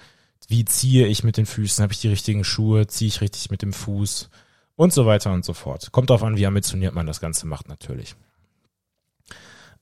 Wie 0.48 0.66
ziehe 0.66 1.08
ich 1.08 1.24
mit 1.24 1.38
den 1.38 1.46
Füßen? 1.46 1.84
Habe 1.84 1.94
ich 1.94 2.02
die 2.02 2.08
richtigen 2.08 2.44
Schuhe? 2.44 2.88
Ziehe 2.88 3.10
ich 3.10 3.22
richtig 3.22 3.52
mit 3.52 3.62
dem 3.62 3.74
Fuß? 3.74 4.30
und 4.80 4.94
so 4.94 5.06
weiter 5.06 5.34
und 5.34 5.44
so 5.44 5.54
fort. 5.54 5.92
Kommt 5.92 6.10
darauf 6.10 6.24
an, 6.24 6.38
wie 6.38 6.46
ambitioniert 6.46 6.96
man 6.96 7.06
das 7.06 7.20
Ganze 7.20 7.46
macht 7.46 7.68
natürlich. 7.68 8.16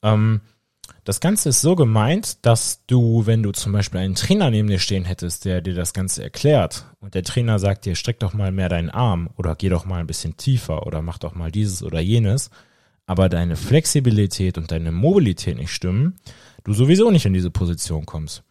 Ähm, 0.02 0.42
das 1.04 1.20
Ganze 1.20 1.50
ist 1.50 1.62
so 1.62 1.76
gemeint, 1.76 2.46
dass 2.46 2.86
du, 2.86 3.26
wenn 3.26 3.44
du 3.44 3.52
zum 3.52 3.72
Beispiel 3.72 4.02
einen 4.02 4.16
Trainer 4.16 4.50
neben 4.50 4.68
dir 4.68 4.80
stehen 4.80 5.06
hättest, 5.06 5.46
der 5.46 5.62
dir 5.62 5.74
das 5.74 5.94
Ganze 5.94 6.24
erklärt 6.24 6.86
und 7.00 7.16
der 7.16 7.24
Trainer 7.24 7.60
sagt 7.60 7.86
dir, 7.86 7.96
streck 7.96 8.20
doch 8.20 8.34
mal 8.34 8.52
mehr 8.52 8.70
deinen 8.70 8.90
Arm 8.90 9.30
oder 9.38 9.56
geh 9.56 9.70
doch 9.70 9.86
mal 9.86 10.00
ein 10.00 10.08
bisschen 10.08 10.38
tiefer 10.38 10.86
oder 10.86 11.02
mach 11.02 11.18
doch 11.18 11.36
mal 11.36 11.52
dieses 11.52 11.84
oder 11.84 12.00
jenes, 12.00 12.50
aber 13.06 13.30
deine 13.30 13.56
Flexibilität 13.56 14.58
und 14.58 14.72
deine 14.72 14.92
Mobilität 14.92 15.58
nicht 15.58 15.72
stimmen, 15.72 16.16
du 16.64 16.74
sowieso 16.74 17.10
nicht 17.10 17.26
in 17.26 17.34
diese 17.34 17.52
Position 17.52 18.06
kommst. 18.06 18.44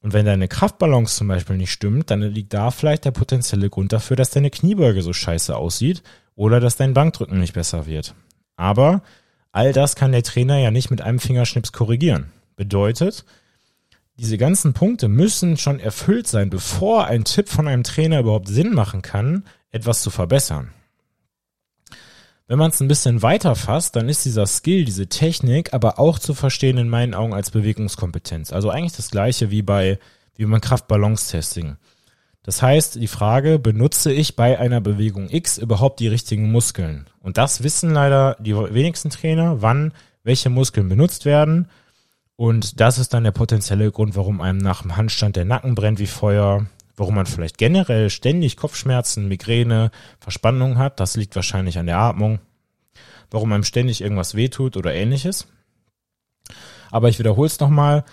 Und 0.00 0.12
wenn 0.12 0.26
deine 0.26 0.46
Kraftbalance 0.46 1.16
zum 1.16 1.26
Beispiel 1.26 1.56
nicht 1.56 1.72
stimmt, 1.72 2.10
dann 2.10 2.20
liegt 2.20 2.54
da 2.54 2.70
vielleicht 2.70 3.04
der 3.04 3.10
potenzielle 3.10 3.68
Grund 3.68 3.92
dafür, 3.92 4.16
dass 4.16 4.30
deine 4.30 4.50
Kniebeuge 4.50 5.02
so 5.02 5.12
scheiße 5.12 5.56
aussieht 5.56 6.04
oder 6.36 6.60
dass 6.60 6.76
dein 6.76 6.94
Bankdrücken 6.94 7.40
nicht 7.40 7.54
besser 7.54 7.86
wird. 7.86 8.14
Aber 8.56 9.02
all 9.56 9.72
das 9.72 9.96
kann 9.96 10.12
der 10.12 10.22
Trainer 10.22 10.58
ja 10.58 10.70
nicht 10.70 10.90
mit 10.90 11.00
einem 11.00 11.18
Fingerschnips 11.18 11.72
korrigieren. 11.72 12.30
Bedeutet, 12.56 13.24
diese 14.18 14.36
ganzen 14.36 14.74
Punkte 14.74 15.08
müssen 15.08 15.56
schon 15.56 15.80
erfüllt 15.80 16.26
sein, 16.26 16.50
bevor 16.50 17.06
ein 17.06 17.24
Tipp 17.24 17.48
von 17.48 17.66
einem 17.66 17.82
Trainer 17.82 18.20
überhaupt 18.20 18.48
Sinn 18.48 18.74
machen 18.74 19.00
kann, 19.00 19.44
etwas 19.70 20.02
zu 20.02 20.10
verbessern. 20.10 20.72
Wenn 22.46 22.58
man 22.58 22.70
es 22.70 22.80
ein 22.80 22.88
bisschen 22.88 23.22
weiter 23.22 23.56
fasst, 23.56 23.96
dann 23.96 24.10
ist 24.10 24.26
dieser 24.26 24.46
Skill, 24.46 24.84
diese 24.84 25.06
Technik, 25.08 25.72
aber 25.72 25.98
auch 25.98 26.18
zu 26.18 26.34
verstehen 26.34 26.76
in 26.76 26.90
meinen 26.90 27.14
Augen 27.14 27.32
als 27.32 27.50
Bewegungskompetenz. 27.50 28.52
Also 28.52 28.68
eigentlich 28.68 28.96
das 28.96 29.10
gleiche 29.10 29.50
wie 29.50 29.62
bei, 29.62 29.98
wie 30.34 30.44
beim 30.44 30.60
Kraftbalance-Testing. 30.60 31.76
Das 32.46 32.62
heißt, 32.62 32.94
die 32.94 33.08
Frage, 33.08 33.58
benutze 33.58 34.12
ich 34.12 34.36
bei 34.36 34.58
einer 34.58 34.80
Bewegung 34.80 35.28
X 35.28 35.58
überhaupt 35.58 36.00
die 36.00 36.08
richtigen 36.08 36.50
Muskeln? 36.50 37.06
Und 37.20 37.36
das 37.36 37.62
wissen 37.62 37.90
leider 37.90 38.36
die 38.40 38.56
wenigsten 38.56 39.10
Trainer, 39.10 39.60
wann 39.60 39.92
welche 40.22 40.48
Muskeln 40.48 40.88
benutzt 40.88 41.24
werden. 41.24 41.68
Und 42.36 42.80
das 42.80 42.98
ist 42.98 43.12
dann 43.12 43.24
der 43.24 43.32
potenzielle 43.32 43.90
Grund, 43.90 44.16
warum 44.16 44.40
einem 44.40 44.58
nach 44.58 44.82
dem 44.82 44.96
Handstand 44.96 45.36
der 45.36 45.44
Nacken 45.44 45.74
brennt 45.74 45.98
wie 45.98 46.06
Feuer, 46.06 46.66
Warum 46.96 47.14
man 47.14 47.26
vielleicht 47.26 47.58
generell 47.58 48.08
ständig 48.08 48.56
Kopfschmerzen, 48.56 49.28
Migräne, 49.28 49.90
Verspannung 50.18 50.78
hat, 50.78 50.98
das 50.98 51.16
liegt 51.16 51.36
wahrscheinlich 51.36 51.78
an 51.78 51.86
der 51.86 51.98
Atmung. 51.98 52.38
Warum 53.30 53.52
einem 53.52 53.64
ständig 53.64 54.00
irgendwas 54.00 54.34
wehtut 54.34 54.78
oder 54.78 54.94
ähnliches. 54.94 55.46
Aber 56.90 57.10
ich 57.10 57.18
wiederhole 57.18 57.48
es 57.48 57.60
nochmal, 57.60 58.04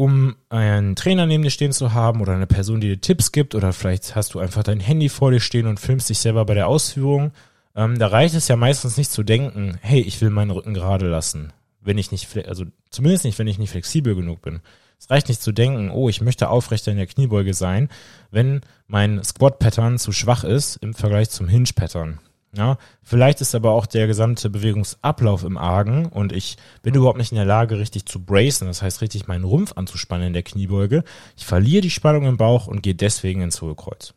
um 0.00 0.34
einen 0.48 0.96
Trainer 0.96 1.26
neben 1.26 1.42
dir 1.42 1.50
stehen 1.50 1.72
zu 1.72 1.92
haben 1.92 2.22
oder 2.22 2.32
eine 2.32 2.46
Person, 2.46 2.80
die 2.80 2.88
dir 2.88 3.02
Tipps 3.02 3.32
gibt 3.32 3.54
oder 3.54 3.74
vielleicht 3.74 4.16
hast 4.16 4.32
du 4.32 4.38
einfach 4.38 4.62
dein 4.62 4.80
Handy 4.80 5.10
vor 5.10 5.30
dir 5.30 5.40
stehen 5.40 5.66
und 5.66 5.78
filmst 5.78 6.08
dich 6.08 6.20
selber 6.20 6.46
bei 6.46 6.54
der 6.54 6.68
Ausführung. 6.68 7.32
Ähm, 7.76 7.98
da 7.98 8.06
reicht 8.06 8.34
es 8.34 8.48
ja 8.48 8.56
meistens 8.56 8.96
nicht 8.96 9.10
zu 9.10 9.22
denken, 9.22 9.76
hey, 9.82 10.00
ich 10.00 10.18
will 10.22 10.30
meinen 10.30 10.52
Rücken 10.52 10.72
gerade 10.72 11.06
lassen, 11.06 11.52
wenn 11.82 11.98
ich 11.98 12.12
nicht, 12.12 12.34
also 12.48 12.64
zumindest 12.88 13.26
nicht, 13.26 13.38
wenn 13.38 13.46
ich 13.46 13.58
nicht 13.58 13.72
flexibel 13.72 14.14
genug 14.14 14.40
bin. 14.40 14.60
Es 14.98 15.10
reicht 15.10 15.28
nicht 15.28 15.42
zu 15.42 15.52
denken, 15.52 15.90
oh, 15.90 16.08
ich 16.08 16.22
möchte 16.22 16.48
aufrechter 16.48 16.90
in 16.90 16.96
der 16.96 17.06
Kniebeuge 17.06 17.52
sein, 17.52 17.90
wenn 18.30 18.62
mein 18.86 19.22
Squat-Pattern 19.22 19.98
zu 19.98 20.12
schwach 20.12 20.44
ist 20.44 20.76
im 20.76 20.94
Vergleich 20.94 21.28
zum 21.28 21.46
Hinge-Pattern. 21.46 22.20
Ja, 22.52 22.78
vielleicht 23.02 23.40
ist 23.40 23.54
aber 23.54 23.70
auch 23.70 23.86
der 23.86 24.08
gesamte 24.08 24.50
Bewegungsablauf 24.50 25.44
im 25.44 25.56
Argen 25.56 26.06
und 26.06 26.32
ich 26.32 26.56
bin 26.82 26.94
überhaupt 26.94 27.18
nicht 27.18 27.30
in 27.30 27.36
der 27.36 27.44
Lage, 27.44 27.78
richtig 27.78 28.06
zu 28.06 28.24
bracen, 28.24 28.66
das 28.66 28.82
heißt 28.82 29.02
richtig 29.02 29.28
meinen 29.28 29.44
Rumpf 29.44 29.74
anzuspannen 29.76 30.28
in 30.28 30.32
der 30.32 30.42
Kniebeuge. 30.42 31.04
Ich 31.36 31.46
verliere 31.46 31.82
die 31.82 31.90
Spannung 31.90 32.24
im 32.24 32.36
Bauch 32.36 32.66
und 32.66 32.82
gehe 32.82 32.96
deswegen 32.96 33.42
ins 33.42 33.62
Hohlkreuz. 33.62 34.14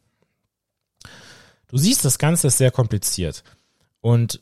Du 1.67 1.78
siehst, 1.78 2.06
das 2.06 2.17
Ganze 2.17 2.48
ist 2.48 2.58
sehr 2.58 2.72
kompliziert. 2.72 3.43
Und 4.02 4.41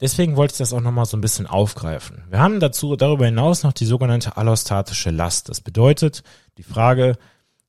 Deswegen 0.00 0.36
wollte 0.36 0.52
ich 0.52 0.58
das 0.58 0.72
auch 0.72 0.80
nochmal 0.80 1.06
so 1.06 1.16
ein 1.16 1.20
bisschen 1.20 1.46
aufgreifen. 1.46 2.24
Wir 2.28 2.40
haben 2.40 2.58
dazu 2.58 2.96
darüber 2.96 3.26
hinaus 3.26 3.62
noch 3.62 3.72
die 3.72 3.86
sogenannte 3.86 4.36
allostatische 4.36 5.10
Last. 5.10 5.48
Das 5.48 5.60
bedeutet 5.60 6.24
die 6.58 6.64
Frage, 6.64 7.16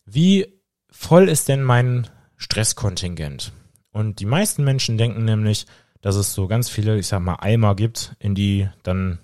wie 0.05 0.47
voll 0.89 1.29
ist 1.29 1.47
denn 1.47 1.63
mein 1.63 2.09
Stresskontingent? 2.35 3.53
Und 3.95 4.19
die 4.19 4.25
meisten 4.25 4.63
Menschen 4.63 4.97
denken 4.97 5.23
nämlich, 5.23 5.67
dass 6.01 6.15
es 6.15 6.33
so 6.33 6.47
ganz 6.47 6.69
viele, 6.69 6.97
ich 6.97 7.07
sag 7.07 7.21
mal, 7.21 7.37
Eimer 7.39 7.75
gibt, 7.75 8.15
in 8.19 8.35
die 8.35 8.67
dann 8.83 9.19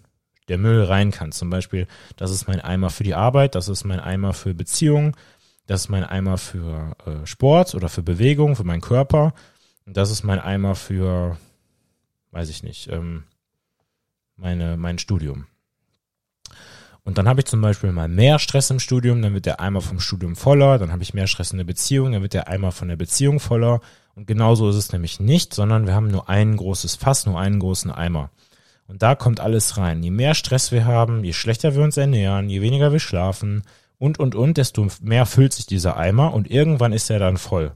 der 0.48 0.58
Müll 0.58 0.84
rein 0.84 1.12
kann. 1.12 1.32
Zum 1.32 1.50
Beispiel, 1.50 1.88
das 2.16 2.32
ist 2.32 2.48
mein 2.48 2.62
Eimer 2.62 2.90
für 2.90 3.04
die 3.04 3.14
Arbeit, 3.14 3.56
das 3.56 3.68
ist 3.68 3.84
mein 3.84 4.00
Eimer 4.00 4.34
für 4.34 4.54
Beziehungen, 4.54 5.16
das 5.68 5.82
ist 5.82 5.90
mein 5.90 6.06
Eimer 6.06 6.38
für 6.38 6.96
äh, 7.06 7.26
Sport 7.26 7.76
oder 7.76 7.90
für 7.90 8.02
Bewegung, 8.02 8.56
für 8.56 8.64
meinen 8.64 8.82
Körper. 8.82 9.34
Und 9.86 9.98
das 9.98 10.10
ist 10.10 10.24
mein 10.24 10.40
Eimer 10.40 10.76
für 10.76 11.38
weiß 12.32 12.50
ich 12.50 12.64
nicht, 12.64 12.88
ähm, 12.88 13.26
meine, 14.36 14.78
mein 14.78 14.98
Studium. 14.98 15.48
Und 17.04 17.18
dann 17.18 17.28
habe 17.28 17.40
ich 17.40 17.48
zum 17.48 17.62
Beispiel 17.62 17.92
mal 17.92 18.08
mehr 18.08 18.38
Stress 18.38 18.70
im 18.70 18.80
Studium, 18.80 19.22
dann 19.22 19.34
wird 19.34 19.48
der 19.48 19.60
Eimer 19.60 19.82
vom 19.82 20.00
Studium 20.00 20.36
voller, 20.36 20.78
dann 20.78 20.92
habe 20.92 21.02
ich 21.02 21.16
mehr 21.16 21.28
Stress 21.28 21.52
in 21.52 21.58
der 21.58 21.66
Beziehung, 21.66 22.12
dann 22.12 22.22
wird 22.22 22.34
der 22.34 22.48
Eimer 22.48 22.72
von 22.72 22.88
der 22.88 22.96
Beziehung 22.96 23.40
voller. 23.40 23.82
Und 24.14 24.28
genauso 24.28 24.70
ist 24.70 24.76
es 24.76 24.92
nämlich 24.92 25.20
nicht, 25.20 25.54
sondern 25.54 25.88
wir 25.88 25.96
haben 25.96 26.10
nur 26.12 26.30
ein 26.30 26.58
großes 26.58 26.96
Fass, 26.96 27.26
nur 27.26 27.40
einen 27.40 27.60
großen 27.60 27.90
Eimer. 27.90 28.30
Und 28.88 29.02
da 29.02 29.16
kommt 29.16 29.40
alles 29.40 29.78
rein. 29.78 30.04
Je 30.04 30.12
mehr 30.12 30.36
Stress 30.36 30.72
wir 30.72 30.86
haben, 30.86 31.24
je 31.24 31.34
schlechter 31.34 31.76
wir 31.76 31.82
uns 31.82 31.98
ernähren, 31.98 32.50
je 32.50 32.62
weniger 32.62 32.92
wir 32.92 33.00
schlafen 33.00 33.64
und, 33.98 34.20
und, 34.20 34.36
und, 34.36 34.58
desto 34.58 34.88
mehr 35.02 35.26
füllt 35.26 35.54
sich 35.54 35.66
dieser 35.66 35.96
Eimer 35.98 36.34
und 36.34 36.52
irgendwann 36.52 36.92
ist 36.92 37.10
er 37.10 37.20
dann 37.20 37.38
voll. 37.38 37.72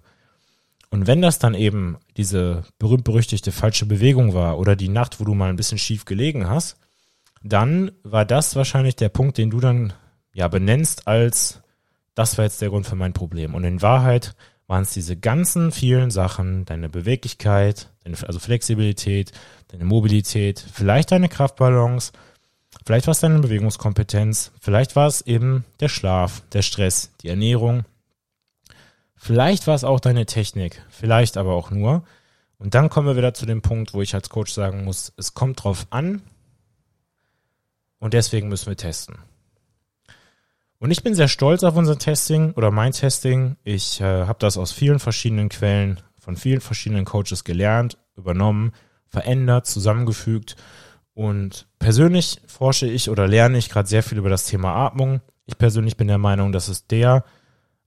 Und 0.90 1.08
wenn 1.08 1.22
das 1.22 1.40
dann 1.40 1.56
eben 1.56 1.98
diese 2.18 2.64
berühmt-berüchtigte 2.80 3.52
falsche 3.52 3.86
Bewegung 3.86 4.34
war 4.34 4.58
oder 4.60 4.76
die 4.76 4.90
Nacht, 4.90 5.20
wo 5.20 5.24
du 5.24 5.34
mal 5.34 5.50
ein 5.50 5.56
bisschen 5.56 5.78
schief 5.78 6.06
gelegen 6.06 6.50
hast, 6.50 6.78
dann 7.46 7.92
war 8.04 8.26
das 8.26 8.56
wahrscheinlich 8.56 8.96
der 8.96 9.10
Punkt, 9.10 9.38
den 9.38 9.52
du 9.52 9.60
dann 9.60 9.94
ja 10.34 10.48
benennst 10.48 11.08
als 11.08 11.62
das 12.16 12.38
war 12.38 12.46
jetzt 12.46 12.62
der 12.62 12.70
Grund 12.70 12.88
für 12.88 12.96
mein 12.96 13.14
Problem. 13.14 13.54
Und 13.54 13.66
in 13.66 13.82
Wahrheit 13.82 14.36
waren 14.68 14.84
es 14.84 14.94
diese 14.94 15.18
ganzen 15.18 15.72
vielen 15.72 16.10
Sachen, 16.10 16.66
deine 16.66 16.90
Beweglichkeit, 16.90 17.92
deine, 18.04 18.18
also 18.26 18.40
Flexibilität, 18.40 19.34
deine 19.68 19.86
Mobilität, 19.86 20.66
vielleicht 20.74 21.12
deine 21.12 21.30
Kraftbalance, 21.30 22.14
vielleicht 22.86 23.06
war 23.06 23.12
es 23.12 23.20
deine 23.20 23.40
Bewegungskompetenz, 23.40 24.54
vielleicht 24.60 24.96
war 24.96 25.08
es 25.08 25.22
eben 25.22 25.66
der 25.82 25.90
Schlaf, 25.90 26.42
der 26.54 26.62
Stress, 26.62 27.12
die 27.22 27.28
Ernährung, 27.28 27.84
vielleicht 29.18 29.68
war 29.68 29.76
es 29.76 29.84
auch 29.84 30.00
deine 30.00 30.26
Technik, 30.26 30.82
vielleicht 30.90 31.36
aber 31.36 31.54
auch 31.54 31.70
nur. 31.70 32.06
Und 32.58 32.74
dann 32.74 32.90
kommen 32.90 33.08
wir 33.08 33.18
wieder 33.18 33.34
zu 33.34 33.46
dem 33.46 33.62
Punkt, 33.62 33.94
wo 33.94 34.02
ich 34.02 34.16
als 34.16 34.30
Coach 34.30 34.54
sagen 34.54 34.86
muss, 34.86 35.12
es 35.18 35.34
kommt 35.34 35.64
drauf 35.64 35.88
an 35.90 36.22
und 38.06 38.14
deswegen 38.14 38.50
müssen 38.50 38.68
wir 38.68 38.78
testen. 38.78 39.18
Und 40.78 40.92
ich 40.92 41.02
bin 41.02 41.16
sehr 41.16 41.28
stolz 41.28 41.64
auf 41.64 41.76
unser 41.76 41.98
Testing 41.98 42.52
oder 42.52 42.70
mein 42.70 42.92
Testing. 42.92 43.56
Ich 43.64 44.00
äh, 44.00 44.28
habe 44.28 44.38
das 44.38 44.60
aus 44.60 44.72
vielen 44.72 45.00
verschiedenen 45.00 45.50
Quellen, 45.50 46.00
von 46.20 46.36
vielen 46.36 46.62
verschiedenen 46.62 47.06
Coaches 47.06 47.44
gelernt, 47.44 47.98
übernommen, 48.16 48.74
verändert, 49.08 49.66
zusammengefügt. 49.66 50.56
Und 51.16 51.66
persönlich 51.80 52.42
forsche 52.46 52.86
ich 52.86 53.10
oder 53.10 53.28
lerne 53.28 53.58
ich 53.58 53.70
gerade 53.70 53.90
sehr 53.90 54.04
viel 54.04 54.20
über 54.20 54.30
das 54.30 54.46
Thema 54.46 54.76
Atmung. 54.86 55.22
Ich 55.48 55.58
persönlich 55.58 55.98
bin 55.98 56.08
der 56.08 56.20
Meinung, 56.20 56.52
dass 56.52 56.68
es 56.68 56.86
der 56.86 57.26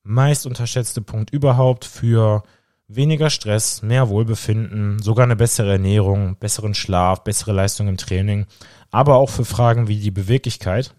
meist 0.03 0.47
unterschätzte 0.47 1.01
Punkt 1.01 1.31
überhaupt 1.31 1.85
für 1.85 2.43
weniger 2.89 3.31
Stress, 3.31 3.83
mehr 3.83 4.09
Wohlbefinden, 4.09 5.01
sogar 5.01 5.25
eine 5.25 5.37
bessere 5.37 5.73
Ernährung, 5.73 6.37
besseren 6.41 6.75
Schlaf, 6.75 7.23
bessere 7.23 7.53
Leistung 7.53 7.87
im 7.87 7.99
Training, 7.99 8.47
aber 8.91 9.17
auch 9.17 9.31
für 9.31 9.45
Fragen 9.45 9.89
wie 9.89 9.99
die 9.99 10.11
Beweglichkeit. 10.11 10.95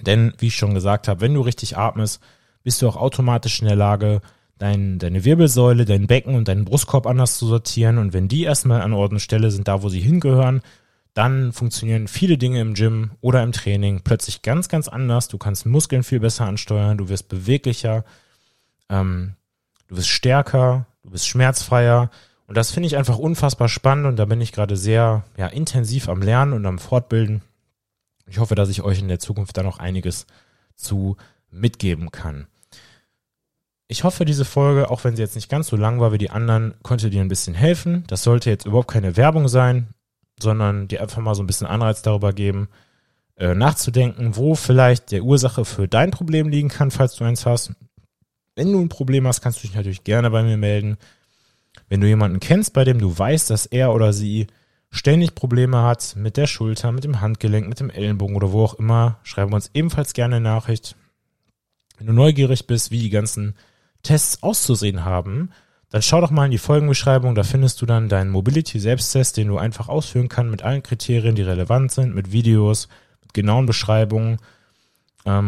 Denn, 0.00 0.34
wie 0.38 0.48
ich 0.48 0.56
schon 0.56 0.74
gesagt 0.74 1.08
habe, 1.08 1.20
wenn 1.20 1.34
du 1.34 1.40
richtig 1.40 1.76
atmest, 1.76 2.20
bist 2.62 2.82
du 2.82 2.88
auch 2.88 2.96
automatisch 2.96 3.60
in 3.60 3.68
der 3.68 3.76
Lage, 3.76 4.20
dein, 4.58 4.98
deine 4.98 5.24
Wirbelsäule, 5.24 5.84
dein 5.84 6.06
Becken 6.06 6.34
und 6.34 6.48
deinen 6.48 6.64
Brustkorb 6.64 7.06
anders 7.06 7.38
zu 7.38 7.46
sortieren. 7.46 7.98
Und 7.98 8.12
wenn 8.12 8.28
die 8.28 8.44
erstmal 8.44 8.82
an 8.82 8.92
Ort 8.92 9.12
und 9.12 9.20
Stelle 9.20 9.50
sind, 9.50 9.68
da 9.68 9.82
wo 9.82 9.88
sie 9.88 10.00
hingehören, 10.00 10.62
dann 11.14 11.52
funktionieren 11.52 12.08
viele 12.08 12.36
Dinge 12.36 12.60
im 12.60 12.74
Gym 12.74 13.12
oder 13.22 13.42
im 13.42 13.52
Training 13.52 14.02
plötzlich 14.04 14.42
ganz, 14.42 14.68
ganz 14.68 14.86
anders. 14.86 15.28
Du 15.28 15.38
kannst 15.38 15.64
Muskeln 15.64 16.02
viel 16.02 16.20
besser 16.20 16.44
ansteuern, 16.44 16.98
du 16.98 17.08
wirst 17.08 17.28
beweglicher, 17.28 18.04
ähm, 18.90 19.34
du 19.88 19.96
wirst 19.96 20.08
stärker, 20.08 20.86
du 21.02 21.10
bist 21.10 21.26
schmerzfreier. 21.26 22.10
Und 22.46 22.56
das 22.56 22.70
finde 22.70 22.86
ich 22.86 22.96
einfach 22.96 23.18
unfassbar 23.18 23.68
spannend 23.68 24.06
und 24.06 24.16
da 24.16 24.24
bin 24.24 24.40
ich 24.40 24.52
gerade 24.52 24.76
sehr 24.76 25.24
ja, 25.36 25.48
intensiv 25.48 26.08
am 26.08 26.22
Lernen 26.22 26.52
und 26.52 26.64
am 26.64 26.78
Fortbilden. 26.78 27.42
Ich 28.28 28.38
hoffe, 28.38 28.54
dass 28.54 28.68
ich 28.68 28.82
euch 28.82 29.00
in 29.00 29.08
der 29.08 29.18
Zukunft 29.18 29.56
da 29.56 29.62
noch 29.62 29.78
einiges 29.78 30.26
zu 30.74 31.16
mitgeben 31.50 32.10
kann. 32.10 32.46
Ich 33.88 34.04
hoffe, 34.04 34.24
diese 34.24 34.44
Folge, 34.44 34.90
auch 34.90 35.04
wenn 35.04 35.14
sie 35.14 35.22
jetzt 35.22 35.36
nicht 35.36 35.48
ganz 35.48 35.68
so 35.68 35.76
lang 35.76 36.00
war 36.00 36.12
wie 36.12 36.18
die 36.18 36.30
anderen, 36.30 36.74
konnte 36.82 37.08
dir 37.08 37.20
ein 37.20 37.28
bisschen 37.28 37.54
helfen. 37.54 38.04
Das 38.08 38.24
sollte 38.24 38.50
jetzt 38.50 38.66
überhaupt 38.66 38.90
keine 38.90 39.16
Werbung 39.16 39.46
sein, 39.46 39.88
sondern 40.40 40.88
dir 40.88 41.00
einfach 41.00 41.22
mal 41.22 41.34
so 41.34 41.42
ein 41.42 41.46
bisschen 41.46 41.68
Anreiz 41.68 42.02
darüber 42.02 42.32
geben, 42.32 42.68
äh, 43.36 43.54
nachzudenken, 43.54 44.36
wo 44.36 44.54
vielleicht 44.54 45.12
der 45.12 45.22
Ursache 45.22 45.64
für 45.64 45.86
dein 45.86 46.10
Problem 46.10 46.48
liegen 46.48 46.68
kann, 46.68 46.90
falls 46.90 47.14
du 47.14 47.24
eins 47.24 47.46
hast. 47.46 47.72
Wenn 48.56 48.72
du 48.72 48.80
ein 48.80 48.88
Problem 48.88 49.26
hast, 49.26 49.40
kannst 49.40 49.62
du 49.62 49.66
dich 49.66 49.76
natürlich 49.76 50.02
gerne 50.02 50.30
bei 50.30 50.42
mir 50.42 50.56
melden. 50.56 50.96
Wenn 51.88 52.00
du 52.00 52.08
jemanden 52.08 52.40
kennst, 52.40 52.72
bei 52.72 52.84
dem 52.84 52.98
du 52.98 53.16
weißt, 53.16 53.50
dass 53.50 53.66
er 53.66 53.92
oder 53.94 54.12
sie 54.12 54.46
ständig 54.90 55.34
Probleme 55.34 55.82
hat 55.82 56.14
mit 56.16 56.36
der 56.36 56.46
Schulter, 56.46 56.92
mit 56.92 57.04
dem 57.04 57.20
Handgelenk, 57.20 57.68
mit 57.68 57.80
dem 57.80 57.90
Ellenbogen 57.90 58.36
oder 58.36 58.52
wo 58.52 58.64
auch 58.64 58.74
immer, 58.74 59.18
schreiben 59.22 59.52
wir 59.52 59.56
uns 59.56 59.70
ebenfalls 59.74 60.12
gerne 60.12 60.36
eine 60.36 60.44
Nachricht. 60.44 60.96
Wenn 61.98 62.06
du 62.06 62.12
neugierig 62.12 62.66
bist, 62.66 62.90
wie 62.90 63.00
die 63.00 63.10
ganzen 63.10 63.54
Tests 64.02 64.42
auszusehen 64.42 65.04
haben, 65.04 65.50
dann 65.90 66.02
schau 66.02 66.20
doch 66.20 66.30
mal 66.30 66.46
in 66.46 66.50
die 66.50 66.58
Folgenbeschreibung, 66.58 67.34
da 67.34 67.44
findest 67.44 67.80
du 67.80 67.86
dann 67.86 68.08
deinen 68.08 68.30
Mobility-Selbsttest, 68.30 69.36
den 69.36 69.48
du 69.48 69.58
einfach 69.58 69.88
ausführen 69.88 70.28
kannst 70.28 70.50
mit 70.50 70.62
allen 70.62 70.82
Kriterien, 70.82 71.36
die 71.36 71.42
relevant 71.42 71.92
sind, 71.92 72.14
mit 72.14 72.32
Videos, 72.32 72.88
mit 73.22 73.34
genauen 73.34 73.66
Beschreibungen 73.66 74.38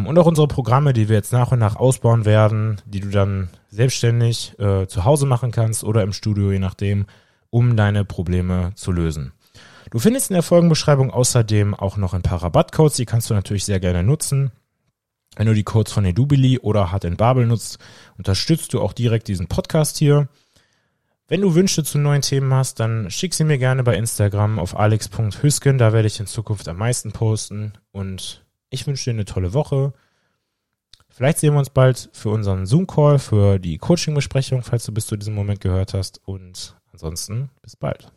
und 0.07 0.19
auch 0.19 0.27
unsere 0.27 0.49
Programme, 0.49 0.93
die 0.93 1.09
wir 1.09 1.17
jetzt 1.17 1.33
nach 1.33 1.53
und 1.53 1.61
nach 1.61 1.77
ausbauen 1.77 2.25
werden, 2.25 2.83
die 2.85 3.01
du 3.01 3.11
dann 3.11 3.49
selbstständig 3.69 4.59
äh, 4.59 4.87
zu 4.87 5.05
Hause 5.05 5.27
machen 5.27 5.53
kannst 5.53 5.85
oder 5.85 6.03
im 6.03 6.13
Studio, 6.13 6.51
je 6.51 6.59
nachdem, 6.59 7.07
um 7.51 7.77
deine 7.77 8.05
Probleme 8.05 8.73
zu 8.75 8.93
lösen. 8.93 9.33
Du 9.91 9.99
findest 9.99 10.31
in 10.31 10.35
der 10.35 10.43
Folgenbeschreibung 10.43 11.11
außerdem 11.11 11.75
auch 11.75 11.97
noch 11.97 12.13
ein 12.13 12.23
paar 12.23 12.43
Rabattcodes, 12.43 12.97
die 12.97 13.07
kannst 13.07 13.31
du 13.31 13.35
natürlich 13.35 13.65
sehr 13.65 13.81
gerne 13.81 14.03
nutzen. 14.03 14.51
Wenn 15.37 15.47
du 15.47 15.55
die 15.55 15.65
Codes 15.65 15.93
von 15.93 16.05
Edubili 16.05 16.59
oder 16.59 16.91
Hard 16.91 17.17
Babel 17.17 17.47
nutzt, 17.47 17.79
unterstützt 18.19 18.75
du 18.75 18.81
auch 18.81 18.93
direkt 18.93 19.29
diesen 19.29 19.47
Podcast 19.47 19.97
hier. 19.97 20.29
Wenn 21.29 21.43
du 21.43 21.55
Wünsche 21.55 21.85
zu 21.85 21.99
neuen 21.99 22.23
Themen 22.23 22.53
hast, 22.53 22.81
dann 22.81 23.11
schick 23.11 23.35
sie 23.35 23.45
mir 23.45 23.59
gerne 23.59 23.85
bei 23.85 23.97
Instagram 23.97 24.59
auf 24.59 24.77
alex.hüsken, 24.77 25.79
da 25.79 25.93
werde 25.93 26.09
ich 26.09 26.19
in 26.19 26.27
Zukunft 26.27 26.69
am 26.69 26.79
meisten 26.79 27.13
posten 27.13 27.75
und 27.93 28.45
ich 28.71 28.87
wünsche 28.87 29.05
dir 29.05 29.15
eine 29.15 29.25
tolle 29.25 29.55
Woche. 29.55 29.93
Vielleicht 31.09 31.39
sehen 31.39 31.55
wir 31.55 31.59
uns 31.59 31.71
bald 31.71 32.11
für 32.13 32.31
unseren 32.31 32.67
Zoom-Call, 32.67 33.19
für 33.19 33.59
die 33.59 33.79
Coaching-Besprechung, 33.79 34.63
falls 34.63 34.85
du 34.85 34.93
bis 34.93 35.07
zu 35.07 35.17
diesem 35.17 35.35
Moment 35.35 35.61
gehört 35.61 35.95
hast 35.95 36.21
und 36.27 36.77
ansonsten 36.93 37.51
bis 37.63 37.77
bald. 37.77 38.13